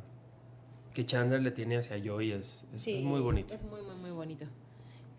que 0.95 1.07
Chandler 1.07 1.41
le 1.43 1.51
tiene 1.51 1.77
hacia 1.79 2.01
Joey 2.05 2.33
es, 2.33 2.65
es- 2.75 2.83
Sí, 2.83 2.99
es 2.99 3.05
muy 3.05 3.21
bonito. 3.21 3.55
Es 3.55 3.63
muy, 3.65 3.81
muy, 3.83 3.95
muy 3.97 4.11
bonito. 4.11 4.47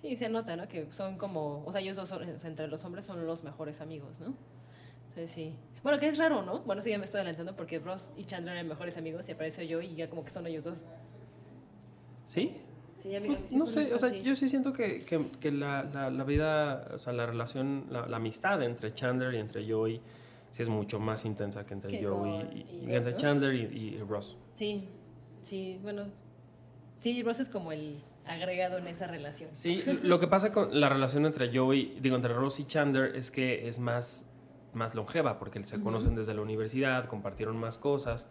Sí, 0.02 0.16
se 0.16 0.30
nota, 0.30 0.56
¿no? 0.56 0.68
Que 0.68 0.92
son 0.92 1.18
como, 1.18 1.64
o 1.66 1.72
sea, 1.72 1.82
ellos 1.82 1.96
dos 1.96 2.10
son- 2.10 2.24
entre 2.28 2.68
los 2.68 2.84
hombres 2.84 3.06
son 3.06 3.26
los 3.26 3.44
mejores 3.44 3.80
amigos, 3.82 4.20
¿no? 4.20 4.34
Sí, 5.16 5.28
sí. 5.28 5.54
Bueno, 5.84 6.00
que 6.00 6.08
es 6.08 6.18
raro, 6.18 6.42
¿no? 6.42 6.60
Bueno, 6.62 6.82
sí, 6.82 6.90
ya 6.90 6.98
me 6.98 7.06
estoy 7.06 7.20
adelantando 7.20 7.56
porque 7.56 7.80
Ross 7.80 8.12
y 8.18 8.26
Chandler 8.26 8.56
eran 8.56 8.68
mejores 8.68 8.98
amigos 8.98 9.28
y 9.30 9.32
aparece 9.34 9.68
yo 9.68 9.82
y 9.82 9.96
ya 9.96 10.10
como 10.10 10.24
que 10.24 10.32
son 10.32 10.46
ellos 10.48 10.64
dos. 10.64 10.84
¿Sí? 12.28 12.52
Sí, 13.02 13.10
ya 13.10 13.22
Pues, 13.22 13.52
no 13.52 13.68
sé, 13.68 13.94
o 13.94 14.00
sea, 14.00 14.10
yo 14.10 14.36
sí 14.36 14.48
siento 14.48 14.72
que, 14.74 15.02
que- 15.02 15.30
que 15.40 15.52
la, 15.52 15.84
la- 15.84 16.10
la 16.10 16.24
vida, 16.24 16.88
o 16.94 16.98
sea, 17.00 17.12
la 17.14 17.26
relación, 17.26 17.86
la, 17.90 18.08
la 18.08 18.18
amistad 18.18 18.62
entre 18.64 18.94
Chandler 18.94 19.34
y 19.34 19.38
entre 19.38 19.70
Joey, 19.70 20.02
sí 20.52 20.62
es 20.64 20.70
mucho 20.70 21.00
más 21.00 21.26
intensa 21.26 21.66
que 21.66 21.74
entre 21.74 21.92
Que 22.00 22.06
Joey 22.06 22.32
y, 22.32 22.58
y 22.60 22.76
y 22.84 22.86
Ross, 22.88 23.08
entre. 23.08 23.18
Chandler 23.18 23.54
y, 23.56 23.60
y 23.78 23.98
Ross. 24.00 24.38
Sí, 24.54 24.88
sí, 25.43 25.79
bueno. 25.82 26.06
Sí, 26.97 27.21
Ross 27.23 27.39
es 27.41 27.49
como 27.49 27.71
el 27.71 28.01
agregado 28.25 28.77
en 28.77 28.88
esa 28.88 29.08
relación. 29.08 29.49
Sí, 29.53 29.84
lo 30.03 30.19
que 30.19 30.27
pasa 30.27 30.51
con 30.51 30.79
la 30.79 30.88
relación 30.89 31.25
entre 31.25 31.56
Joey, 31.56 31.97
digo, 32.01 32.15
entre 32.15 32.34
Ross 32.34 32.60
y 32.60 32.65
Chandler 32.65 33.15
es 33.15 33.29
que 33.29 33.67
es 33.67 33.77
más, 33.79 34.29
más 34.73 34.95
longeva, 34.95 35.38
porque 35.38 35.62
se 35.65 35.79
conocen 35.82 36.15
desde 36.15 36.34
la 36.34 36.41
universidad, 36.41 37.06
compartieron 37.06 37.58
más 37.58 37.77
cosas, 37.77 38.29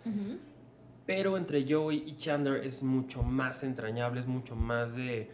pero 1.04 1.36
entre 1.36 1.70
Joey 1.70 2.02
y 2.06 2.16
Chandler 2.16 2.64
es 2.64 2.82
mucho 2.82 3.22
más 3.22 3.62
entrañable, 3.62 4.20
es 4.20 4.26
mucho 4.26 4.56
más 4.56 4.94
de 4.94 5.30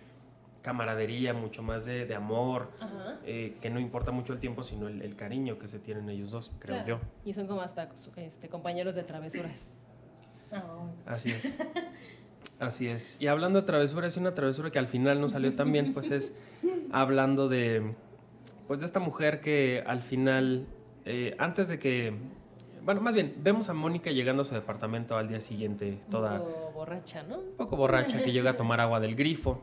camaradería, 0.63 1.33
mucho 1.33 1.63
más 1.63 1.85
de, 1.85 2.05
de 2.05 2.15
amor, 2.17 2.71
eh, 3.25 3.57
que 3.63 3.71
no 3.71 3.79
importa 3.79 4.11
mucho 4.11 4.33
el 4.33 4.41
tiempo, 4.41 4.63
sino 4.65 4.89
el, 4.89 5.03
el 5.03 5.15
cariño 5.15 5.59
que 5.59 5.69
se 5.69 5.79
tienen 5.79 6.11
ellos 6.11 6.31
dos, 6.33 6.51
creo 6.59 6.77
Claro. 6.85 6.89
yo. 6.89 7.01
Y 7.25 7.33
son 7.35 7.47
como 7.47 7.61
hasta 7.63 7.89
este, 8.17 8.49
compañeros 8.49 8.95
de 8.97 9.05
travesuras. 9.05 9.71
Así 11.07 11.31
es. 11.31 11.59
Así 12.61 12.89
es. 12.89 13.21
Y 13.21 13.29
hablando 13.29 13.61
de 13.61 13.67
travesuras, 13.67 14.17
y 14.17 14.21
una 14.21 14.35
travesura 14.35 14.71
que 14.71 14.79
al 14.79 14.89
final 14.89 15.21
no 15.21 15.29
salió 15.29 15.55
tan 15.55 15.71
bien, 15.71 15.95
pues 15.95 16.11
es 16.11 16.37
hablando 16.91 17.49
de, 17.49 17.95
pues 18.67 18.81
de 18.81 18.87
esta 18.87 18.99
mujer 18.99 19.41
que 19.41 19.85
al 19.87 20.03
final, 20.03 20.67
eh, 21.05 21.37
antes 21.39 21.69
de 21.69 21.79
que, 21.79 22.15
bueno, 22.83 23.01
más 23.01 23.15
bien, 23.15 23.35
vemos 23.39 23.69
a 23.69 23.75
Mónica 23.75 24.11
llegando 24.11 24.43
a 24.43 24.45
su 24.45 24.55
departamento 24.55 25.17
al 25.17 25.29
día 25.29 25.41
siguiente, 25.41 26.01
toda 26.11 26.41
Un 26.41 26.49
poco 26.49 26.73
borracha, 26.73 27.23
¿no? 27.23 27.39
un 27.39 27.57
poco 27.57 27.77
borracha, 27.77 28.23
que 28.23 28.33
llega 28.33 28.51
a 28.51 28.57
tomar 28.57 28.81
agua 28.81 28.99
del 29.01 29.15
grifo. 29.15 29.63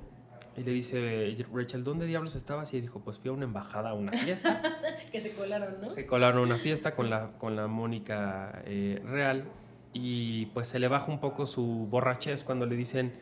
Y 0.58 0.64
le 0.64 0.72
dice, 0.72 1.36
Rachel, 1.54 1.84
¿dónde 1.84 2.06
diablos 2.06 2.34
estabas? 2.36 2.74
Y 2.74 2.80
dijo, 2.80 3.02
pues 3.02 3.20
fui 3.20 3.30
a 3.30 3.34
una 3.34 3.44
embajada, 3.44 3.90
a 3.90 3.94
una 3.94 4.14
fiesta. 4.14 4.62
Que 5.12 5.22
se 5.22 5.32
colaron, 5.32 5.82
¿no? 5.82 5.88
Se 5.88 6.06
colaron 6.06 6.40
a 6.40 6.42
una 6.42 6.58
fiesta 6.58 6.94
con 6.94 7.10
la, 7.10 7.32
con 7.38 7.56
la 7.56 7.68
Mónica 7.68 8.62
eh, 8.66 9.02
Real 9.06 9.46
y 9.98 10.48
pues 10.48 10.68
se 10.68 10.78
le 10.78 10.88
baja 10.90 11.10
un 11.12 11.20
poco 11.20 11.48
su 11.48 11.88
borrachez 11.90 12.44
cuando 12.44 12.66
le 12.66 12.76
dicen 12.76 13.14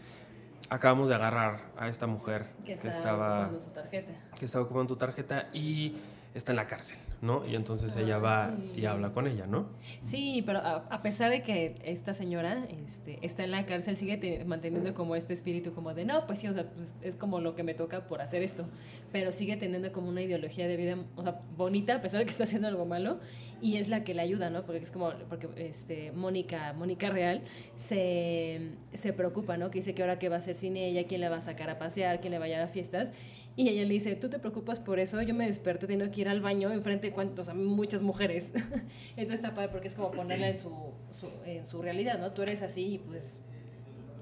acabamos 0.69 1.07
de 1.09 1.15
agarrar 1.15 1.59
a 1.77 1.87
esta 1.87 2.07
mujer 2.07 2.47
Que, 2.65 2.75
que, 2.75 2.87
estaba, 2.87 3.41
ocupando 3.41 3.59
su 3.59 3.71
tarjeta. 3.71 4.11
que 4.39 4.45
estaba 4.45 4.65
ocupando 4.65 4.87
tu 4.93 4.95
tarjeta 4.97 5.49
y 5.53 5.93
está 6.33 6.51
en 6.51 6.55
la 6.55 6.65
cárcel, 6.65 6.97
¿no? 7.21 7.45
Y 7.45 7.53
entonces 7.55 7.95
ella 7.95 8.15
Ah, 8.15 8.19
va 8.19 8.51
sí. 8.73 8.79
y 8.81 8.85
habla 8.87 9.11
con 9.11 9.27
ella, 9.27 9.45
¿no? 9.45 9.67
Sí, 10.03 10.41
pero 10.47 10.59
a, 10.59 10.77
a 10.89 11.01
pesar 11.03 11.29
de 11.29 11.43
que 11.43 11.75
esta 11.83 12.15
señora 12.15 12.65
este, 12.87 13.19
está 13.21 13.43
en 13.43 13.51
la 13.51 13.67
cárcel, 13.67 13.97
sigue 13.97 14.17
te- 14.17 14.43
manteniendo 14.45 14.95
como 14.95 15.15
este 15.15 15.33
espíritu 15.33 15.75
como 15.75 15.93
de, 15.93 16.05
no, 16.05 16.25
pues 16.25 16.39
sí, 16.39 16.47
o 16.47 16.53
sea, 16.55 16.63
pues 16.71 16.95
es 17.03 17.15
como 17.17 17.39
lo 17.39 17.53
que 17.55 17.61
me 17.61 17.75
toca 17.75 18.07
por 18.07 18.19
hacer 18.21 18.41
esto, 18.41 18.65
pero 19.11 19.31
sigue 19.31 19.57
teniendo 19.57 19.91
como 19.91 20.09
una 20.09 20.23
ideología 20.23 20.67
de 20.67 20.75
vida, 20.75 20.97
o 21.15 21.21
sea, 21.21 21.39
bonita, 21.55 21.95
a 21.97 22.01
pesar 22.01 22.17
de 22.21 22.25
que 22.25 22.31
está 22.31 22.45
haciendo 22.45 22.67
algo 22.67 22.85
malo, 22.87 23.19
y 23.63 23.77
es 23.77 23.87
la 23.89 24.03
que 24.03 24.13
le 24.13 24.21
ayuda, 24.21 24.49
¿no? 24.49 24.63
Porque 24.65 24.83
es 24.83 24.91
como, 24.91 25.11
porque 25.29 25.47
este, 25.55 26.11
Mónica, 26.11 26.73
Mónica 26.73 27.09
Real 27.09 27.41
se, 27.77 28.59
se 28.93 29.13
preocupa, 29.13 29.57
¿no? 29.57 29.71
Que 29.71 29.79
dice 29.79 29.93
que 29.95 30.01
ahora 30.03 30.19
qué 30.19 30.29
va 30.29 30.35
a 30.35 30.39
hacer 30.39 30.55
sin 30.55 30.77
ella, 30.77 31.05
quién 31.07 31.21
la 31.21 31.29
va 31.29 31.37
a 31.37 31.41
sacar 31.41 31.69
a 31.69 31.79
pasear, 31.79 32.19
quién 32.21 32.31
le 32.31 32.39
va 32.39 32.45
a 32.45 32.47
llevar 32.49 32.63
a 32.63 32.67
fiestas, 32.67 33.11
y 33.55 33.69
ella 33.69 33.83
le 33.83 33.93
dice, 33.93 34.15
tú 34.15 34.29
te 34.29 34.39
preocupas 34.39 34.79
por 34.79 34.99
eso, 34.99 35.21
yo 35.21 35.33
me 35.35 35.45
desperté 35.45 35.87
teniendo 35.87 36.11
que 36.13 36.21
ir 36.21 36.27
al 36.27 36.41
baño 36.41 36.71
enfrente 36.71 37.11
de 37.11 37.43
sea, 37.45 37.53
muchas 37.53 38.01
mujeres. 38.01 38.51
Entonces 39.15 39.35
está 39.35 39.53
padre 39.55 39.69
porque 39.69 39.87
es 39.87 39.95
como 39.95 40.11
ponerla 40.11 40.49
en 40.49 40.57
su, 40.59 40.69
su- 41.11 41.29
en 41.45 41.65
su 41.67 41.81
realidad, 41.81 42.19
¿no? 42.19 42.31
Tú 42.31 42.41
eres 42.41 42.61
así 42.63 42.95
y 42.95 42.97
pues, 42.97 43.41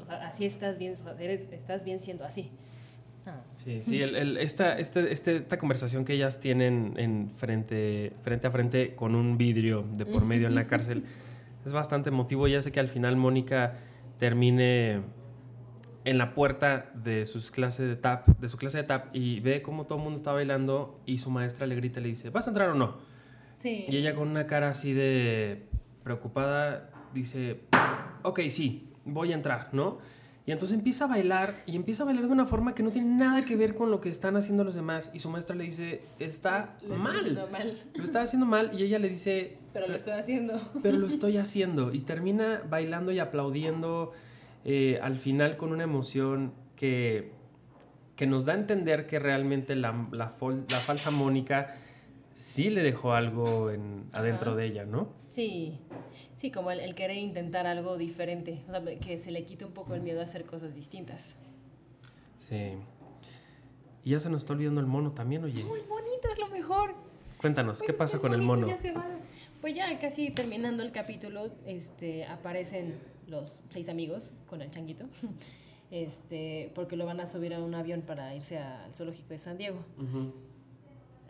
así 0.10 0.46
estás 0.46 0.78
bien, 0.78 0.96
estás 1.52 1.84
bien 1.84 2.00
siendo 2.02 2.26
así. 2.26 2.52
Sí, 3.56 3.82
sí, 3.84 4.02
el- 4.02 4.16
el- 4.16 4.38
esta, 4.38 4.78
este, 4.80 5.12
este- 5.12 5.38
esta 5.38 5.58
conversación 5.58 6.06
que 6.06 6.14
ellas 6.14 6.40
tienen 6.40 6.94
en 6.98 7.32
frente, 7.36 8.14
frente 8.24 8.48
a 8.48 8.52
frente 8.52 8.96
con 8.96 9.14
un 9.16 9.38
vidrio 9.38 9.86
de 9.94 10.06
por 10.06 10.26
medio 10.26 10.48
en 10.48 10.56
la 10.56 10.66
cárcel 10.68 11.04
es 11.66 11.72
bastante 11.74 12.10
emotivo. 12.10 12.48
Ya 12.48 12.62
sé 12.62 12.72
que 12.72 12.80
al 12.80 12.90
final 12.90 13.16
Mónica 13.18 13.76
termine 14.18 15.02
en 16.04 16.18
la 16.18 16.34
puerta 16.34 16.90
de 16.96 17.26
sus 17.26 17.52
clases 17.52 17.88
de 17.88 17.96
tap, 17.96 18.28
de 18.40 18.48
su 18.48 18.58
clase 18.58 18.78
de 18.80 18.84
tap 18.86 19.16
y 19.16 19.40
ve 19.40 19.62
cómo 19.62 19.86
todo 19.86 20.00
el 20.00 20.04
mundo 20.04 20.18
está 20.18 20.32
bailando 20.32 21.00
y 21.06 21.20
su 21.20 21.30
maestra 21.30 21.68
le 21.68 21.76
grita 21.76 22.00
y 22.00 22.04
le 22.04 22.10
dice, 22.10 22.30
¿vas 22.32 22.48
a 22.48 22.50
entrar 22.50 22.70
o 22.70 22.76
no? 22.76 22.98
Sí. 23.58 23.86
Y 23.88 23.98
ella 23.98 24.16
con 24.16 24.28
una 24.28 24.48
cara 24.48 24.70
así 24.70 24.94
de 24.94 25.68
preocupada 26.04 26.90
dice, 27.14 27.60
ok, 28.24 28.40
sí, 28.50 28.90
voy 29.06 29.32
a 29.32 29.36
entrar, 29.36 29.70
¿no? 29.74 30.00
Y 30.46 30.52
entonces 30.52 30.76
empieza 30.78 31.06
a 31.06 31.08
bailar 31.08 31.56
y 31.68 31.76
empieza 31.76 32.02
a 32.02 32.08
bailar 32.08 32.26
de 32.26 32.32
una 32.32 32.46
forma 32.46 32.74
que 32.74 32.82
no 32.82 32.90
tiene 32.90 33.14
nada 33.16 33.46
que 33.46 33.56
ver 33.56 33.76
con 33.76 33.92
lo 33.92 34.02
que 34.02 34.10
están 34.10 34.36
haciendo 34.36 34.64
los 34.64 34.74
demás. 34.74 35.12
Y 35.14 35.20
su 35.20 35.30
maestra 35.30 35.56
le 35.56 35.66
dice, 35.66 36.02
está 36.18 36.78
Lo 36.88 36.96
mal, 36.96 37.48
mal, 37.52 37.78
lo 37.94 38.04
está 38.04 38.22
haciendo 38.24 38.48
mal. 38.48 38.72
Y 38.78 38.84
ella 38.84 38.98
le 38.98 39.10
dice, 39.10 39.58
pero 39.72 39.88
lo 39.88 39.96
estoy 39.96 40.14
haciendo. 40.14 40.60
pero 40.82 40.98
lo 40.98 41.06
estoy 41.16 41.38
haciendo. 41.38 41.94
Y 41.94 42.00
termina 42.00 42.64
bailando 42.68 43.12
y 43.12 43.20
aplaudiendo 43.20 44.14
eh, 44.66 45.00
al 45.04 45.20
final 45.20 45.58
con 45.58 45.72
una 45.72 45.84
emoción 45.84 46.54
que, 46.76 47.32
que 48.16 48.26
nos 48.26 48.46
da 48.46 48.54
a 48.54 48.56
entender 48.58 49.06
que 49.06 49.20
realmente 49.20 49.76
la, 49.76 50.08
la 50.12 50.32
fol- 50.36 50.66
la 50.72 50.80
falsa 50.80 51.12
Mónica 51.12 51.78
sí 52.34 52.72
le 52.72 52.82
dejó 52.82 53.14
algo 53.14 53.70
en, 53.70 54.06
adentro 54.12 54.52
Ajá. 54.52 54.60
de 54.60 54.66
ella, 54.66 54.86
¿no? 54.86 55.10
Sí, 55.30 55.78
sí, 56.42 56.50
como 56.50 56.72
el, 56.72 56.80
el 56.80 56.96
querer 56.96 57.18
intentar 57.18 57.68
algo 57.68 57.98
diferente, 57.98 58.64
o 58.68 58.72
sea, 58.72 58.84
que 59.00 59.20
se 59.20 59.30
le 59.30 59.46
quite 59.46 59.64
un 59.64 59.74
poco 59.74 59.94
el 59.94 60.02
miedo 60.02 60.22
a 60.22 60.24
hacer 60.24 60.44
cosas 60.46 60.74
distintas. 60.74 61.36
Sí. 62.40 62.74
Y 64.04 64.10
ya 64.10 64.20
se 64.20 64.28
nos 64.32 64.42
está 64.42 64.54
olvidando 64.54 64.82
el 64.82 64.88
mono 64.88 65.12
también, 65.12 65.44
oye. 65.44 65.64
Muy 65.64 65.82
bonito, 65.82 66.28
es 66.34 66.40
lo 66.40 66.48
mejor. 66.48 66.96
Cuéntanos, 67.40 67.80
¿qué 67.80 67.94
Pues 67.94 67.98
pasa 67.98 68.20
con 68.20 68.34
el 68.34 68.42
mono? 68.42 68.68
ya 68.68 68.78
se 68.80 68.92
va. 68.92 69.06
Pues 69.62 69.76
ya 69.76 70.00
casi 70.00 70.32
terminando 70.32 70.82
el 70.82 70.92
capítulo, 70.92 71.52
este, 71.68 72.26
aparecen 72.26 72.96
los 73.28 73.62
seis 73.70 73.88
amigos 73.88 74.32
con 74.50 74.64
el 74.64 74.72
changuito, 74.72 75.06
este, 75.92 76.72
porque 76.74 76.96
lo 76.96 77.06
van 77.06 77.20
a 77.20 77.28
subir 77.28 77.54
a 77.54 77.60
un 77.64 77.76
avión 77.76 78.02
para 78.02 78.34
irse 78.36 78.58
al 78.58 78.96
zoológico 78.96 79.30
de 79.30 79.38
San 79.38 79.60
Diego. 79.60 79.86
Ujú. 80.00 80.34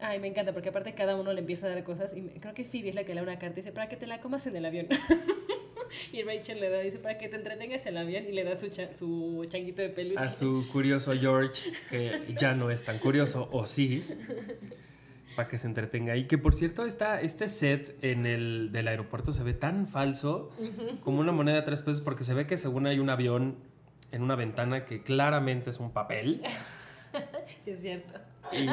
Ay, 0.02 0.20
me 0.20 0.28
encanta, 0.28 0.52
porque 0.52 0.70
aparte 0.70 0.94
cada 0.94 1.16
uno 1.16 1.32
le 1.32 1.40
empieza 1.42 1.68
a 1.68 1.70
dar 1.70 1.84
cosas, 1.84 2.12
y 2.18 2.22
creo 2.40 2.54
que 2.56 2.64
Phoebe 2.66 2.90
es 2.90 2.96
la 2.96 3.04
que 3.04 3.10
le 3.14 3.22
da 3.22 3.24
una 3.24 3.38
carta 3.40 3.60
y 3.60 3.62
dice, 3.62 3.72
para 3.72 3.88
que 3.88 3.96
te 3.98 4.08
la 4.08 4.20
comas 4.20 4.46
en 4.48 4.56
el 4.56 4.66
avión. 4.66 4.88
y 6.12 6.24
Rachel 6.24 6.60
le 6.60 6.70
da, 6.70 6.80
dice, 6.80 6.98
para 6.98 7.18
que 7.18 7.30
te 7.30 7.36
entretengas 7.36 7.86
en 7.86 7.90
el 7.90 7.98
avión, 8.00 8.26
y 8.28 8.32
le 8.32 8.44
da 8.44 8.58
su, 8.58 8.70
cha- 8.70 8.94
su 8.94 9.46
changuito 9.48 9.82
de 9.82 9.90
peluche. 9.90 10.20
A 10.20 10.26
su 10.26 10.68
curioso 10.72 11.14
George, 11.14 11.62
que 11.90 12.34
ya 12.40 12.54
no 12.56 12.72
es 12.72 12.84
tan 12.84 12.98
curioso, 12.98 13.48
o 13.52 13.66
sí, 13.68 14.04
para 15.36 15.48
que 15.48 15.58
se 15.58 15.68
entretenga. 15.68 16.18
Y 16.18 16.26
que 16.26 16.38
por 16.38 16.56
cierto, 16.56 16.86
está, 16.86 17.22
este 17.22 17.48
set 17.48 17.96
en 18.04 18.26
el 18.26 18.72
del 18.72 18.88
aeropuerto 18.88 19.34
se 19.34 19.44
ve 19.44 19.54
tan 19.54 19.88
falso 19.88 20.52
como 21.04 21.20
una 21.20 21.32
moneda 21.32 21.58
de 21.58 21.62
tres 21.62 21.84
pesos, 21.84 22.02
porque 22.02 22.24
se 22.24 22.34
ve 22.34 22.48
que 22.48 22.58
según 22.58 22.88
hay 22.88 22.98
un 23.00 23.10
avión 23.12 23.56
en 24.12 24.24
una 24.24 24.36
ventana 24.36 24.86
que 24.86 25.04
claramente 25.04 25.70
es 25.70 25.80
un 25.80 25.92
papel. 25.92 26.42
Sí, 27.66 27.72
es 27.72 27.82
cierto. 27.82 28.14
Y 28.54 28.66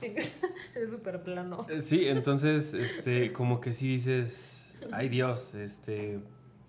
Sí, 0.00 0.14
es 0.74 0.90
súper 0.90 1.22
plano. 1.22 1.66
eh, 1.68 1.80
sí, 1.80 2.06
entonces, 2.08 2.74
este, 2.74 3.32
como 3.32 3.60
que 3.60 3.72
sí 3.72 3.88
dices, 3.88 4.76
ay 4.92 5.08
Dios, 5.08 5.54
este, 5.54 6.20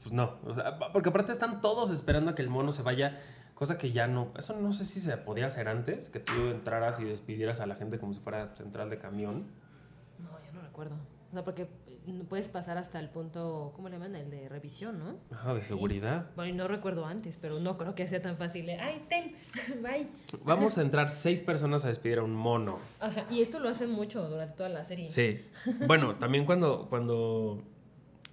pues 0.02 0.14
no. 0.14 0.38
O 0.46 0.54
sea, 0.54 0.78
porque 0.92 1.10
aparte 1.10 1.32
están 1.32 1.62
todos 1.62 1.92
esperando 1.92 2.32
a 2.32 2.36
que 2.36 2.42
el 2.42 2.50
mono 2.50 2.72
se 2.72 2.84
vaya, 2.84 3.20
cosa 3.56 3.78
que 3.78 3.92
ya 3.92 4.08
no, 4.08 4.32
eso 4.38 4.60
no 4.60 4.74
sé 4.74 4.86
si 4.86 5.00
se 5.00 5.16
podía 5.18 5.46
hacer 5.48 5.68
antes, 5.68 6.10
que 6.10 6.20
tú 6.20 6.34
entraras 6.50 7.00
y 7.00 7.06
despidieras 7.06 7.60
a 7.60 7.66
la 7.66 7.76
gente 7.76 8.00
como 8.00 8.14
si 8.14 8.20
fuera 8.20 8.56
central 8.56 8.90
de 8.90 8.98
camión. 9.00 9.46
No, 10.20 10.30
yo 10.46 10.54
no 10.54 10.62
recuerdo. 10.62 10.96
O 11.30 11.34
sea, 11.34 11.44
porque 11.44 11.68
puedes 12.30 12.50
pasar 12.50 12.78
hasta 12.78 13.00
el 13.00 13.10
punto, 13.10 13.72
¿cómo 13.76 13.90
le 13.90 13.96
llaman? 13.96 14.16
El 14.16 14.30
de 14.30 14.50
revisión, 14.50 15.00
¿no? 15.00 15.16
Ajá, 15.36 15.54
de 15.54 15.62
Sí. 15.62 15.68
seguridad. 15.70 16.28
Bueno, 16.36 16.54
y 16.54 16.58
no 16.58 16.68
recuerdo 16.68 17.06
antes, 17.06 17.38
pero 17.42 17.60
no 17.60 17.78
creo 17.78 17.96
que 17.96 18.08
sea 18.08 18.22
tan 18.22 18.38
fácil. 18.38 18.66
de, 18.66 18.76
Ay, 18.80 19.06
ten, 19.10 19.36
bye. 19.82 20.08
Vamos 20.44 20.78
a 20.78 20.82
entrar 20.84 21.10
seis 21.10 21.42
personas 21.42 21.86
a 21.86 21.88
despedir 21.88 22.20
a 22.20 22.24
un 22.24 22.36
mono. 22.36 22.80
Ajá, 23.00 23.26
y 23.30 23.42
esto 23.42 23.60
lo 23.60 23.70
hacen 23.70 23.90
mucho 23.92 24.28
durante 24.30 24.56
toda 24.56 24.70
la 24.70 24.84
serie. 24.86 25.10
Sí. 25.10 25.42
Bueno, 25.88 26.16
también 26.16 26.46
cuando, 26.46 26.88
cuando. 26.90 27.64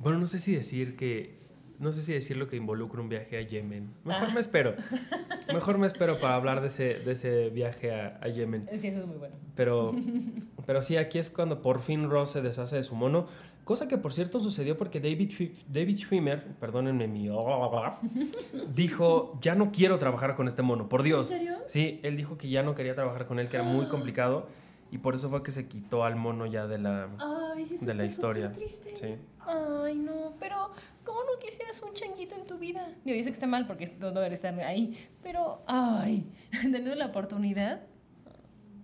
Bueno, 0.01 0.19
no 0.19 0.27
sé 0.27 0.39
si 0.39 0.55
decir 0.55 0.97
que. 0.97 1.40
No 1.81 1.93
sé 1.95 2.03
si 2.03 2.13
decir 2.13 2.37
lo 2.37 2.47
que 2.47 2.57
involucra 2.57 3.01
un 3.01 3.09
viaje 3.09 3.39
a 3.39 3.41
Yemen. 3.43 3.91
Mejor 4.05 4.29
Ah. 4.29 4.35
me 4.35 4.41
espero. 4.41 4.75
Mejor 5.53 5.79
me 5.79 5.87
espero 5.87 6.17
para 6.19 6.35
hablar 6.37 6.61
de 6.61 6.69
ese, 6.69 7.01
de 7.01 7.13
ese 7.13 7.49
viaje 7.51 7.91
a, 7.93 8.19
a 8.23 8.29
Yemen. 8.29 8.69
Sí, 8.79 8.87
eso 8.89 9.01
es 9.01 9.07
muy 9.07 9.17
bueno. 9.17 9.35
Pero, 9.57 9.93
pero 10.67 10.83
sí, 10.83 10.97
aquí 10.99 11.19
es 11.19 11.31
cuando 11.31 11.63
por 11.63 11.81
fin 11.81 12.09
Ross 12.11 12.33
se 12.33 12.43
deshace 12.43 12.77
de 12.77 12.85
su 12.85 12.95
mono. 12.95 13.27
Cosa 13.65 13.89
que 13.89 13.97
por 13.99 14.13
cierto 14.13 14.41
sucedió 14.41 14.77
porque 14.77 15.01
David, 15.01 15.33
David 15.69 15.97
Schwimmer, 15.97 16.45
perdónenme 16.61 17.09
mi. 17.09 17.29
dijo: 18.75 19.39
Ya 19.41 19.55
no 19.55 19.71
quiero 19.73 19.99
trabajar 19.99 20.37
con 20.37 20.49
este 20.49 20.63
mono, 20.63 20.89
por 20.89 21.03
Dios. 21.03 21.31
¿En 21.31 21.39
serio? 21.39 21.55
Sí, 21.67 22.01
él 22.03 22.17
dijo 22.17 22.37
que 22.37 22.49
ya 22.49 22.63
no 22.63 22.75
quería 22.75 22.95
trabajar 22.95 23.27
con 23.27 23.39
él, 23.39 23.49
que 23.49 23.57
era 23.57 23.65
muy 23.65 23.87
complicado. 23.89 24.47
Y 24.93 24.99
por 24.99 25.15
eso 25.15 25.31
fue 25.31 25.43
que 25.45 25.53
se 25.53 25.69
quitó 25.69 26.03
al 26.05 26.17
mono 26.17 26.47
ya 26.47 26.67
de 26.67 26.79
la, 26.79 27.09
Ay, 27.55 27.69
eso 27.73 27.87
de 27.87 27.95
la 27.95 28.05
historia. 28.05 28.51
triste. 28.53 28.97
Sí. 28.97 29.15
Ay, 29.47 29.95
no, 29.97 30.35
pero 30.41 30.71
¿cómo 31.05 31.21
no 31.21 31.39
quisieras 31.39 31.81
un 31.83 31.95
changuito 31.95 32.35
en 32.35 32.47
tu 32.47 32.59
vida? 32.59 32.95
Digo, 33.05 33.17
yo 33.17 33.25
sé 33.25 33.31
que 33.31 33.35
está 33.35 33.47
mal 33.47 33.67
porque 33.67 33.95
no 33.99 34.13
debería 34.13 34.35
estar 34.35 34.59
ahí, 34.61 35.09
pero, 35.23 35.63
ay, 35.67 36.25
teniendo 36.63 36.95
la 36.95 37.07
oportunidad. 37.07 37.83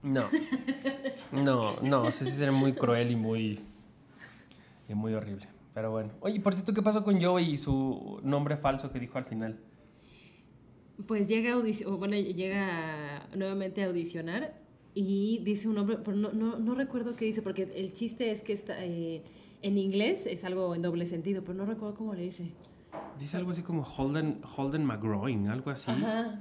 No. 0.03 0.25
No, 1.33 1.81
no, 1.81 2.11
sí, 2.13 2.25
sí 2.25 2.31
sería 2.31 2.53
muy 2.53 2.73
cruel 2.73 3.11
y 3.11 3.17
muy. 3.17 3.61
y 4.89 4.95
muy 4.95 5.15
horrible. 5.15 5.49
Pero 5.75 5.91
bueno. 5.91 6.13
Oye, 6.21 6.41
por 6.41 6.55
cierto, 6.55 6.73
¿qué 6.73 6.83
pasó 6.83 7.05
con 7.05 7.21
Joey 7.21 7.53
y 7.53 7.57
su 7.59 8.21
nombre 8.23 8.57
falso 8.57 8.91
que 8.91 9.01
dijo 9.01 9.19
al 9.19 9.25
final? 9.25 9.59
Pues 11.07 11.29
llega 11.29 11.53
a 11.53 11.57
o 11.59 11.99
bueno, 11.99 12.15
llega 12.15 13.29
nuevamente 13.35 13.83
a 13.83 13.87
audicionar 13.87 14.55
y 14.95 15.41
dice 15.45 15.69
un 15.69 15.75
nombre, 15.75 15.99
pero 16.03 16.17
no, 16.17 16.33
no, 16.33 16.59
no 16.59 16.75
recuerdo 16.75 17.17
qué 17.17 17.27
dice, 17.27 17.43
porque 17.43 17.71
el 17.75 17.93
chiste 17.93 18.31
es 18.31 18.43
que 18.43 18.55
está, 18.55 18.83
eh, 18.83 19.23
en 19.63 19.79
inglés 19.79 20.27
es 20.27 20.45
algo 20.45 20.75
en 20.75 20.83
doble 20.83 21.07
sentido, 21.07 21.43
pero 21.43 21.55
no 21.55 21.67
recuerdo 21.67 21.95
cómo 21.97 22.15
le 22.15 22.23
dice. 22.23 22.53
Dice 23.19 23.37
algo 23.37 23.51
así 23.51 23.63
como 23.63 23.83
Holden, 23.83 24.41
Holden 24.57 24.85
McGroin, 24.85 25.49
algo 25.49 25.71
así. 25.71 25.91
Ajá. 25.91 26.41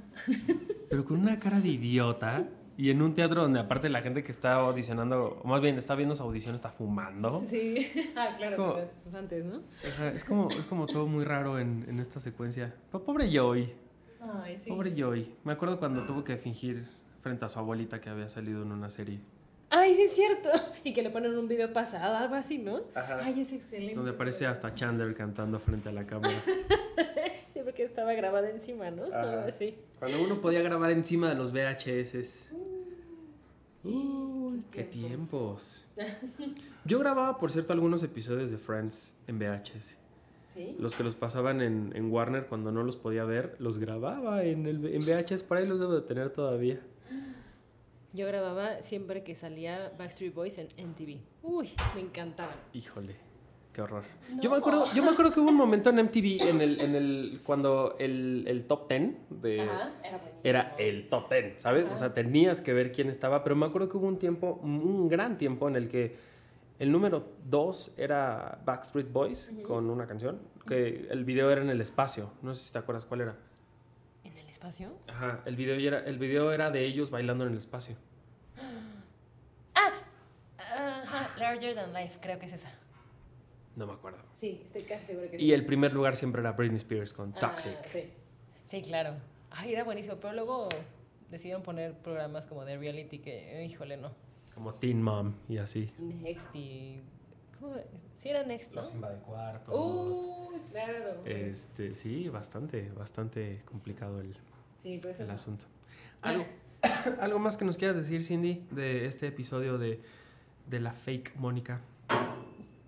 Pero 0.89 1.05
con 1.05 1.19
una 1.19 1.39
cara 1.39 1.59
de 1.59 1.69
idiota. 1.69 2.47
Y 2.77 2.89
en 2.89 3.01
un 3.01 3.13
teatro 3.15 3.41
donde 3.41 3.59
aparte 3.61 3.87
la 3.87 4.01
gente 4.01 4.21
que 4.21 4.33
está 4.33 4.55
audicionando, 4.55 5.39
o 5.41 5.47
más 5.47 5.61
bien 5.61 5.77
está 5.77 5.95
viendo 5.95 6.13
su 6.13 6.23
audición, 6.23 6.55
está 6.55 6.69
fumando. 6.71 7.41
Sí. 7.45 7.87
Ah, 8.17 8.33
claro, 8.37 8.57
Como- 8.57 8.73
pero, 8.75 8.89
pues 9.03 9.15
antes, 9.15 9.45
¿no? 9.45 9.61
Ajá, 9.93 10.09
es, 10.09 10.23
como, 10.25 10.49
es 10.49 10.65
como 10.65 10.85
todo 10.85 11.07
muy 11.07 11.23
raro 11.23 11.57
en, 11.59 11.85
en 11.87 11.99
esta 12.01 12.19
secuencia. 12.19 12.75
Po- 12.91 13.01
Pobre 13.03 13.29
Joey, 13.37 13.73
Ay, 14.21 14.57
sí. 14.57 14.69
pobre 14.69 14.93
Joey. 14.97 15.33
Me 15.45 15.53
acuerdo 15.53 15.79
cuando 15.79 16.03
tuvo 16.05 16.23
que 16.25 16.35
fingir 16.37 16.85
frente 17.21 17.45
a 17.45 17.49
su 17.49 17.59
abuelita 17.59 18.01
que 18.01 18.09
había 18.09 18.27
salido 18.29 18.61
en 18.63 18.71
una 18.73 18.89
serie. 18.89 19.19
Ay, 19.69 19.95
sí 19.95 20.03
es 20.03 20.11
cierto. 20.15 20.49
Y 20.83 20.93
que 20.93 21.01
le 21.01 21.09
ponen 21.09 21.35
un 21.35 21.47
video 21.47 21.73
pasado, 21.73 22.15
algo 22.15 22.35
así, 22.35 22.59
¿no? 22.59 22.81
Ajá. 22.93 23.19
Ay, 23.23 23.41
es 23.41 23.51
excelente. 23.51 23.95
Donde 23.95 24.11
aparece 24.11 24.45
hasta 24.45 24.75
Chandler 24.75 25.15
cantando 25.15 25.59
frente 25.59 25.89
a 25.89 25.91
la 25.91 26.05
cámara. 26.05 26.35
Sí, 27.53 27.61
porque 27.63 27.83
estaba 27.83 28.11
grabada 28.13 28.49
encima, 28.49 28.91
¿no? 28.91 29.05
Ajá. 29.05 29.21
Algo 29.21 29.47
así. 29.47 29.75
Cuando 29.97 30.21
uno 30.21 30.41
podía 30.41 30.61
grabar 30.61 30.91
encima 30.91 31.29
de 31.29 31.35
los 31.35 31.53
VHS. 31.53 32.49
Uy, 33.85 34.61
qué 34.71 34.83
tiempos. 34.83 35.85
tiempos. 35.95 36.59
Yo 36.85 36.99
grababa, 36.99 37.37
por 37.39 37.53
cierto, 37.53 37.71
algunos 37.71 38.03
episodios 38.03 38.51
de 38.51 38.57
Friends 38.57 39.15
en 39.27 39.39
VHS. 39.39 39.95
¿Sí? 40.53 40.75
Los 40.79 40.95
que 40.95 41.03
los 41.05 41.15
pasaban 41.15 41.61
en, 41.61 41.93
en 41.95 42.11
Warner 42.11 42.47
cuando 42.47 42.73
no 42.73 42.83
los 42.83 42.97
podía 42.97 43.23
ver, 43.23 43.55
los 43.59 43.79
grababa 43.79 44.43
en, 44.43 44.65
el, 44.67 44.85
en 44.87 45.05
VHS. 45.05 45.43
Por 45.43 45.55
ahí 45.57 45.65
los 45.65 45.79
debo 45.79 45.95
de 45.95 46.01
tener 46.01 46.31
todavía. 46.31 46.81
Yo 48.15 48.25
grababa 48.27 48.81
siempre 48.81 49.23
que 49.23 49.35
salía 49.35 49.91
Backstreet 49.97 50.33
Boys 50.33 50.57
en 50.57 50.67
MTV. 50.67 51.19
Uy, 51.43 51.71
me 51.95 51.99
encantaban. 51.99 52.55
Híjole, 52.71 53.17
qué 53.73 53.81
horror. 53.81 54.03
No. 54.29 54.41
Yo, 54.41 54.49
me 54.49 54.55
acuerdo, 54.55 54.85
yo 54.93 55.03
me 55.03 55.09
acuerdo 55.09 55.33
que 55.33 55.41
hubo 55.41 55.49
un 55.49 55.57
momento 55.57 55.89
en 55.89 55.97
MTV 55.97 56.47
en 56.47 56.61
el, 56.61 56.81
en 56.81 56.95
el, 56.95 57.41
cuando 57.43 57.97
el, 57.99 58.45
el 58.47 58.67
top 58.67 58.87
10 58.87 59.15
de, 59.41 59.61
Ajá, 59.61 59.91
era 60.45 60.75
el 60.79 61.09
top 61.09 61.29
10, 61.29 61.61
¿sabes? 61.61 61.87
Ajá. 61.87 61.93
O 61.93 61.97
sea, 61.97 62.13
tenías 62.13 62.61
que 62.61 62.71
ver 62.71 62.93
quién 62.93 63.09
estaba, 63.09 63.43
pero 63.43 63.57
me 63.57 63.65
acuerdo 63.65 63.89
que 63.89 63.97
hubo 63.97 64.07
un 64.07 64.17
tiempo, 64.17 64.61
un 64.63 65.09
gran 65.09 65.37
tiempo 65.37 65.67
en 65.67 65.75
el 65.75 65.89
que 65.89 66.15
el 66.79 66.93
número 66.93 67.33
2 67.49 67.95
era 67.97 68.61
Backstreet 68.63 69.11
Boys 69.11 69.53
con 69.67 69.89
una 69.89 70.07
canción, 70.07 70.39
que 70.65 71.07
el 71.09 71.25
video 71.25 71.51
era 71.51 71.61
en 71.61 71.69
el 71.69 71.81
espacio, 71.81 72.31
no 72.41 72.55
sé 72.55 72.63
si 72.63 72.71
te 72.71 72.79
acuerdas 72.79 73.03
cuál 73.05 73.21
era. 73.21 73.35
¿En 74.55 74.61
el 74.61 74.69
espacio? 74.69 74.97
Ajá, 75.07 75.41
el 75.45 75.55
video 75.57 75.75
era, 75.75 75.99
el 76.05 76.17
video 76.17 76.51
era 76.53 76.71
de 76.71 76.85
ellos 76.85 77.09
bailando 77.11 77.45
en 77.45 77.51
el 77.51 77.57
espacio. 77.57 77.95
Ah, 80.77 81.03
ajá, 81.05 81.29
Larger 81.37 81.75
Than 81.75 81.93
Life, 81.93 82.17
creo 82.21 82.39
que 82.39 82.45
es 82.47 82.53
esa. 82.53 82.71
No 83.75 83.85
me 83.87 83.93
acuerdo. 83.93 84.17
Sí, 84.35 84.61
estoy 84.65 84.81
casi 84.83 85.05
segura 85.07 85.29
que 85.29 85.41
Y 85.41 85.53
el 85.53 85.65
primer 85.65 85.93
lugar 85.93 86.15
siempre 86.15 86.41
era 86.41 86.51
Britney 86.53 86.77
Spears 86.77 87.13
con 87.13 87.33
Ah, 87.35 87.39
Toxic. 87.39 87.85
sí. 87.87 88.03
sí, 88.65 88.81
claro. 88.81 89.15
Ay, 89.51 89.73
era 89.73 89.83
buenísimo, 89.83 90.15
pero 90.17 90.33
luego 90.33 90.69
decidieron 91.29 91.61
poner 91.63 91.93
programas 91.93 92.45
como 92.45 92.65
de 92.65 92.77
reality 92.77 93.19
que, 93.19 93.63
híjole, 93.65 93.95
no. 93.97 94.11
Como 94.53 94.73
Teen 94.75 95.01
Mom 95.01 95.33
y 95.49 95.57
así. 95.57 95.91
Next 95.99 96.53
y... 96.55 97.01
Sí 98.15 98.29
era 98.29 98.43
Next, 98.43 98.73
¿no? 98.73 98.81
Los 98.81 98.93
invade 98.93 99.19
cuartos. 99.19 99.75
Uh, 99.75 100.59
claro. 100.71 101.21
Este, 101.25 101.95
sí, 101.95 102.29
bastante, 102.29 102.91
bastante 102.91 103.61
complicado 103.65 104.21
el, 104.21 104.35
sí, 104.83 104.99
pues 105.01 105.19
el 105.19 105.29
asunto. 105.29 105.65
¿Algo, 106.21 106.45
¿Algo 107.19 107.39
más 107.39 107.57
que 107.57 107.65
nos 107.65 107.77
quieras 107.77 107.97
decir, 107.97 108.23
Cindy, 108.23 108.65
de 108.71 109.05
este 109.05 109.27
episodio 109.27 109.77
de, 109.77 110.01
de 110.67 110.79
la 110.79 110.93
fake 110.93 111.35
Mónica? 111.35 111.81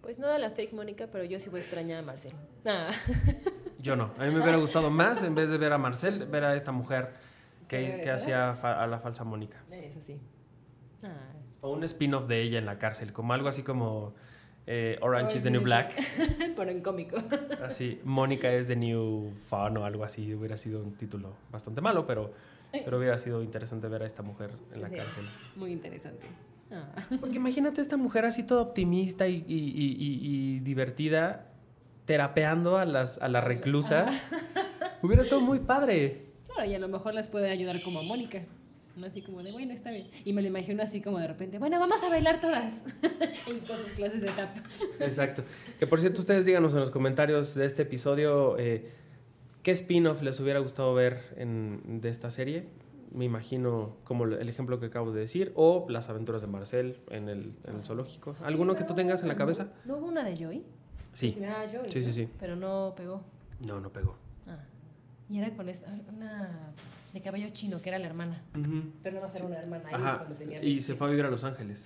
Pues 0.02 0.20
nada, 0.20 0.40
la 0.40 0.52
fake 0.52 0.74
Mónica, 0.74 1.08
pero 1.12 1.26
yo 1.26 1.40
sí 1.40 1.50
voy 1.50 1.60
a 1.60 1.64
extrañar 1.64 2.00
a 2.00 2.02
Marcel. 2.02 2.34
Ah. 2.66 2.90
Yo 3.80 3.96
no. 3.96 4.12
A 4.18 4.26
mí 4.26 4.32
me 4.32 4.42
hubiera 4.42 4.58
gustado 4.58 4.90
más, 4.90 5.22
en 5.22 5.36
vez 5.36 5.50
de 5.50 5.58
ver 5.58 5.72
a 5.72 5.78
Marcel, 5.78 6.26
ver 6.26 6.44
a 6.44 6.56
esta 6.56 6.72
mujer 6.72 7.14
¿Que 7.68 8.02
que, 8.04 8.12
hacía 8.12 8.52
a 8.52 8.88
la 8.88 9.00
falsa 9.00 9.24
Mónica. 9.24 9.62
Eso 9.72 10.02
sí. 10.02 10.20
Ah. 11.04 11.34
O 11.62 11.72
un 11.72 11.84
spin-off 11.84 12.28
de 12.28 12.42
ella 12.42 12.60
en 12.60 12.66
la 12.66 12.80
cárcel, 12.80 13.12
como 13.12 13.34
algo 13.34 13.50
así 13.50 13.64
como 13.64 14.14
eh, 14.68 14.98
Orange 15.02 15.38
is 15.38 15.44
the 15.44 15.50
New 15.52 15.62
Black. 15.62 15.94
pero 16.56 16.70
en 16.72 16.82
cómico. 16.82 17.18
Así, 17.64 18.00
Mónica 18.04 18.52
es 18.52 18.68
the 18.68 18.76
New 18.76 19.32
Fun 19.50 19.78
o 19.78 19.86
algo 19.86 20.04
así. 20.04 20.34
Hubiera 20.34 20.58
sido 20.58 20.84
un 20.84 20.94
título 20.96 21.36
bastante 21.52 21.82
malo, 21.82 22.06
pero, 22.06 22.34
pero 22.72 22.98
hubiera 23.00 23.18
sido 23.18 23.42
interesante 23.42 23.88
ver 23.88 24.04
a 24.04 24.06
esta 24.06 24.22
mujer 24.24 24.52
en 24.74 24.82
la 24.82 24.90
Sí. 24.90 24.96
cárcel. 24.96 25.26
Muy 25.56 25.72
interesante. 25.72 26.28
Ah. 26.72 26.90
Porque 27.22 27.38
imagínate 27.38 27.80
esta 27.82 27.96
mujer 27.98 28.26
así 28.26 28.46
toda 28.46 28.62
optimista 28.62 29.26
y, 29.28 29.36
y- 29.48 29.54
y- 29.56 29.98
y- 30.58 30.60
divertida, 30.60 31.48
terapeando 32.06 32.78
a, 32.78 32.84
las, 32.86 33.18
a 33.22 33.30
la 33.30 33.40
reclusa. 33.42 34.08
Hubiera 35.02 35.22
estado 35.22 35.40
muy 35.42 35.60
padre. 35.60 36.26
Claro, 36.48 36.70
y 36.70 36.76
a 36.76 36.80
lo 36.80 36.88
mejor 36.90 37.14
las 37.14 37.28
puede 37.30 37.50
ayudar 37.52 37.82
como 37.82 38.00
a 38.00 38.04
Mónica. 38.04 38.42
No 38.98 39.06
así 39.08 39.22
como 39.22 39.44
de, 39.44 39.52
bueno, 39.52 39.74
está 39.74 39.92
bien. 39.92 40.08
Y 40.26 40.34
me 40.34 40.42
lo 40.42 40.48
imagino 40.48 40.82
así 40.84 41.02
como 41.02 41.20
de 41.20 41.28
repente, 41.28 41.60
bueno, 41.60 41.80
vamos 41.80 42.02
a 42.04 42.10
bailar 42.10 42.42
todas. 42.42 42.74
y 43.48 43.60
con 43.66 43.80
sus 43.80 43.92
clases 43.92 44.22
de 44.22 44.32
tap. 44.32 44.58
Exacto. 45.00 45.44
Que 45.80 45.86
por 45.88 46.00
cierto, 46.00 46.20
ustedes 46.20 46.46
díganos 46.46 46.74
en 46.74 46.80
los 46.80 46.90
comentarios 46.90 47.54
de 47.56 47.66
este 47.66 47.84
episodio 47.84 48.58
eh, 48.58 48.92
qué 49.64 49.72
spin-off 49.72 50.22
les 50.24 50.40
hubiera 50.40 50.60
gustado 50.60 50.94
ver 50.96 51.22
en- 51.38 52.02
de 52.02 52.10
esta 52.10 52.32
serie. 52.32 52.66
Me 53.12 53.24
imagino 53.26 53.96
como 54.04 54.26
el 54.26 54.50
ejemplo 54.50 54.80
que 54.80 54.88
acabo 54.88 55.12
de 55.14 55.22
decir, 55.22 55.52
o 55.56 55.86
las 55.90 56.10
aventuras 56.10 56.42
de 56.42 56.48
Marcel 56.48 56.98
en 57.10 57.30
el, 57.30 57.54
en 57.66 57.76
el 57.78 57.84
zoológico. 57.84 58.36
¿Alguno 58.44 58.76
que 58.76 58.84
tú 58.84 58.96
tengas 58.96 59.22
en 59.22 59.28
la 59.30 59.36
cabeza? 59.36 59.72
¿No 59.86 59.98
hubo 59.98 60.08
una 60.08 60.24
de 60.24 60.36
Joy? 60.36 60.64
Sí. 61.14 61.38
Ah, 61.48 61.66
Joy. 61.72 61.88
Sí, 61.90 62.02
sí, 62.02 62.08
¿no? 62.08 62.14
sí. 62.14 62.30
Pero 62.40 62.56
no 62.56 62.94
pegó. 62.98 63.22
No, 63.66 63.80
no 63.80 63.90
pegó. 63.92 64.16
Ah. 64.48 64.58
Y 65.30 65.40
era 65.40 65.52
con 65.56 65.70
esta, 65.70 65.88
una 66.14 66.74
de 67.14 67.22
cabello 67.22 67.50
chino, 67.52 67.82
que 67.82 67.90
era 67.90 68.00
la 68.00 68.08
hermana. 68.08 68.42
Pero 69.04 69.16
no 69.16 69.22
va 69.22 69.28
a 69.28 69.30
ser 69.30 69.44
una 69.46 69.58
hermana 69.58 69.90
ahí 69.90 69.96
Ajá. 69.96 70.18
cuando 70.20 70.36
tenía 70.36 70.58
Y 70.60 70.62
27. 70.62 70.94
se 70.94 70.98
fue 70.98 71.08
a 71.08 71.10
vivir 71.12 71.26
a 71.26 71.30
Los 71.30 71.44
Ángeles. 71.44 71.86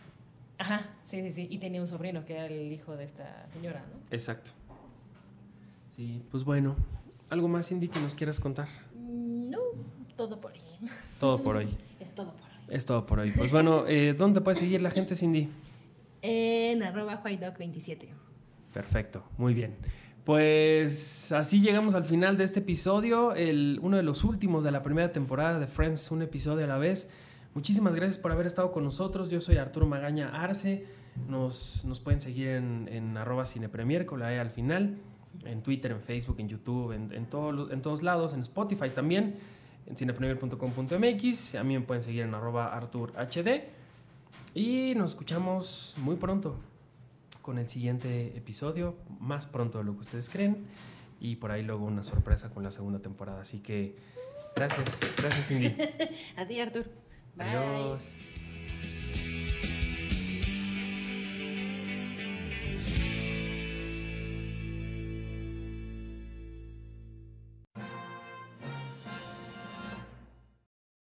Ajá, 0.58 0.90
sí, 1.06 1.22
sí, 1.22 1.32
sí. 1.32 1.48
Y 1.50 1.58
tenía 1.58 1.82
un 1.82 1.88
sobrino 1.88 2.24
que 2.26 2.34
era 2.34 2.46
el 2.46 2.72
hijo 2.72 2.96
de 2.96 3.04
esta 3.06 3.48
señora, 3.50 3.84
¿no? 3.92 4.00
Exacto. 4.16 4.52
Sí, 5.90 6.24
pues 6.32 6.44
bueno, 6.44 6.76
¿Algo 7.30 7.48
más, 7.48 7.70
Cindy, 7.70 7.88
que 7.88 8.00
nos 8.02 8.14
quieras 8.14 8.40
contar? 8.42 8.68
Mm, 8.94 9.50
No, 9.50 9.60
todo 10.18 10.42
por 10.42 10.52
hoy. 10.52 10.60
Todo 11.20 11.42
por 11.42 11.56
hoy. 11.56 11.70
Es 12.00 12.14
todo 12.14 12.34
por 12.34 12.44
hoy. 12.50 12.66
Es 12.76 12.86
todo 12.86 13.06
por 13.06 13.20
hoy. 13.20 13.32
Pues 13.32 13.52
bueno, 13.52 13.86
eh, 13.88 14.14
¿dónde 14.18 14.42
puede 14.42 14.56
seguir 14.58 14.82
la 14.82 14.92
gente, 14.92 15.16
Cindy? 15.16 15.50
En 16.22 16.84
arroba 16.84 17.24
whitedoc27. 17.24 18.10
Perfecto, 18.74 19.24
muy 19.38 19.54
bien. 19.54 19.76
Pues 20.26 21.32
así 21.32 21.62
llegamos 21.62 21.96
al 21.96 22.06
final 22.06 22.38
de 22.38 22.44
este 22.44 22.60
episodio, 22.60 23.34
el, 23.34 23.80
uno 23.82 23.98
de 23.98 24.04
los 24.04 24.24
últimos 24.24 24.64
de 24.64 24.70
la 24.70 24.84
primera 24.84 25.12
temporada 25.12 25.60
de 25.60 25.66
Friends, 25.66 26.12
un 26.12 26.22
episodio 26.22 26.66
a 26.66 26.68
la 26.68 26.78
vez. 26.78 27.10
Muchísimas 27.56 27.96
gracias 27.96 28.20
por 28.20 28.32
haber 28.32 28.46
estado 28.46 28.72
con 28.72 28.84
nosotros. 28.84 29.32
Yo 29.32 29.42
soy 29.42 29.58
Arturo 29.58 29.88
Magaña 29.88 30.30
Arce. 30.30 30.86
Nos, 31.28 31.84
nos 31.86 32.00
pueden 32.00 32.22
seguir 32.22 32.50
en, 32.50 33.18
arroba 33.18 33.46
cinepremier 33.46 34.06
con 34.06 34.20
la 34.20 34.32
E 34.32 34.40
al 34.40 34.52
final, 34.52 35.00
en 35.44 35.64
Twitter, 35.64 35.92
en 35.92 36.02
Facebook, 36.02 36.36
en 36.40 36.50
YouTube, 36.50 36.92
en, 36.92 37.12
en, 37.14 37.28
en 37.72 37.82
todos 37.82 38.04
lados, 38.04 38.34
en 38.36 38.42
Spotify 38.42 38.90
también, 38.90 39.38
en 39.88 39.98
cinepremier.com.mx. 39.98 41.56
A 41.56 41.64
mí 41.64 41.74
me 41.80 41.82
pueden 41.84 42.04
seguir 42.04 42.22
en 42.22 42.36
arroba 42.36 42.76
arturhd. 42.76 43.62
Y 44.54 44.94
nos 44.96 45.12
escuchamos 45.12 45.96
muy 45.98 46.16
pronto 46.18 46.60
con 47.42 47.58
el 47.58 47.68
siguiente 47.68 48.38
episodio, 48.38 48.96
más 49.20 49.46
pronto 49.48 49.80
de 49.80 49.84
lo 49.84 49.94
que 49.94 50.02
ustedes 50.02 50.30
creen. 50.30 50.66
Y 51.20 51.36
por 51.36 51.52
ahí 51.52 51.64
luego 51.64 51.86
una 51.86 52.04
sorpresa 52.04 52.50
con 52.50 52.64
la 52.64 52.72
segunda 52.72 53.00
temporada. 53.00 53.42
Así 53.42 53.60
que 53.60 53.96
gracias, 54.56 55.00
gracias 55.18 55.48
Cindy. 55.48 55.76
A 56.36 56.48
ti, 56.48 56.60
Artur. 56.60 56.86
Bye. 57.36 57.48
Adiós. 57.48 58.12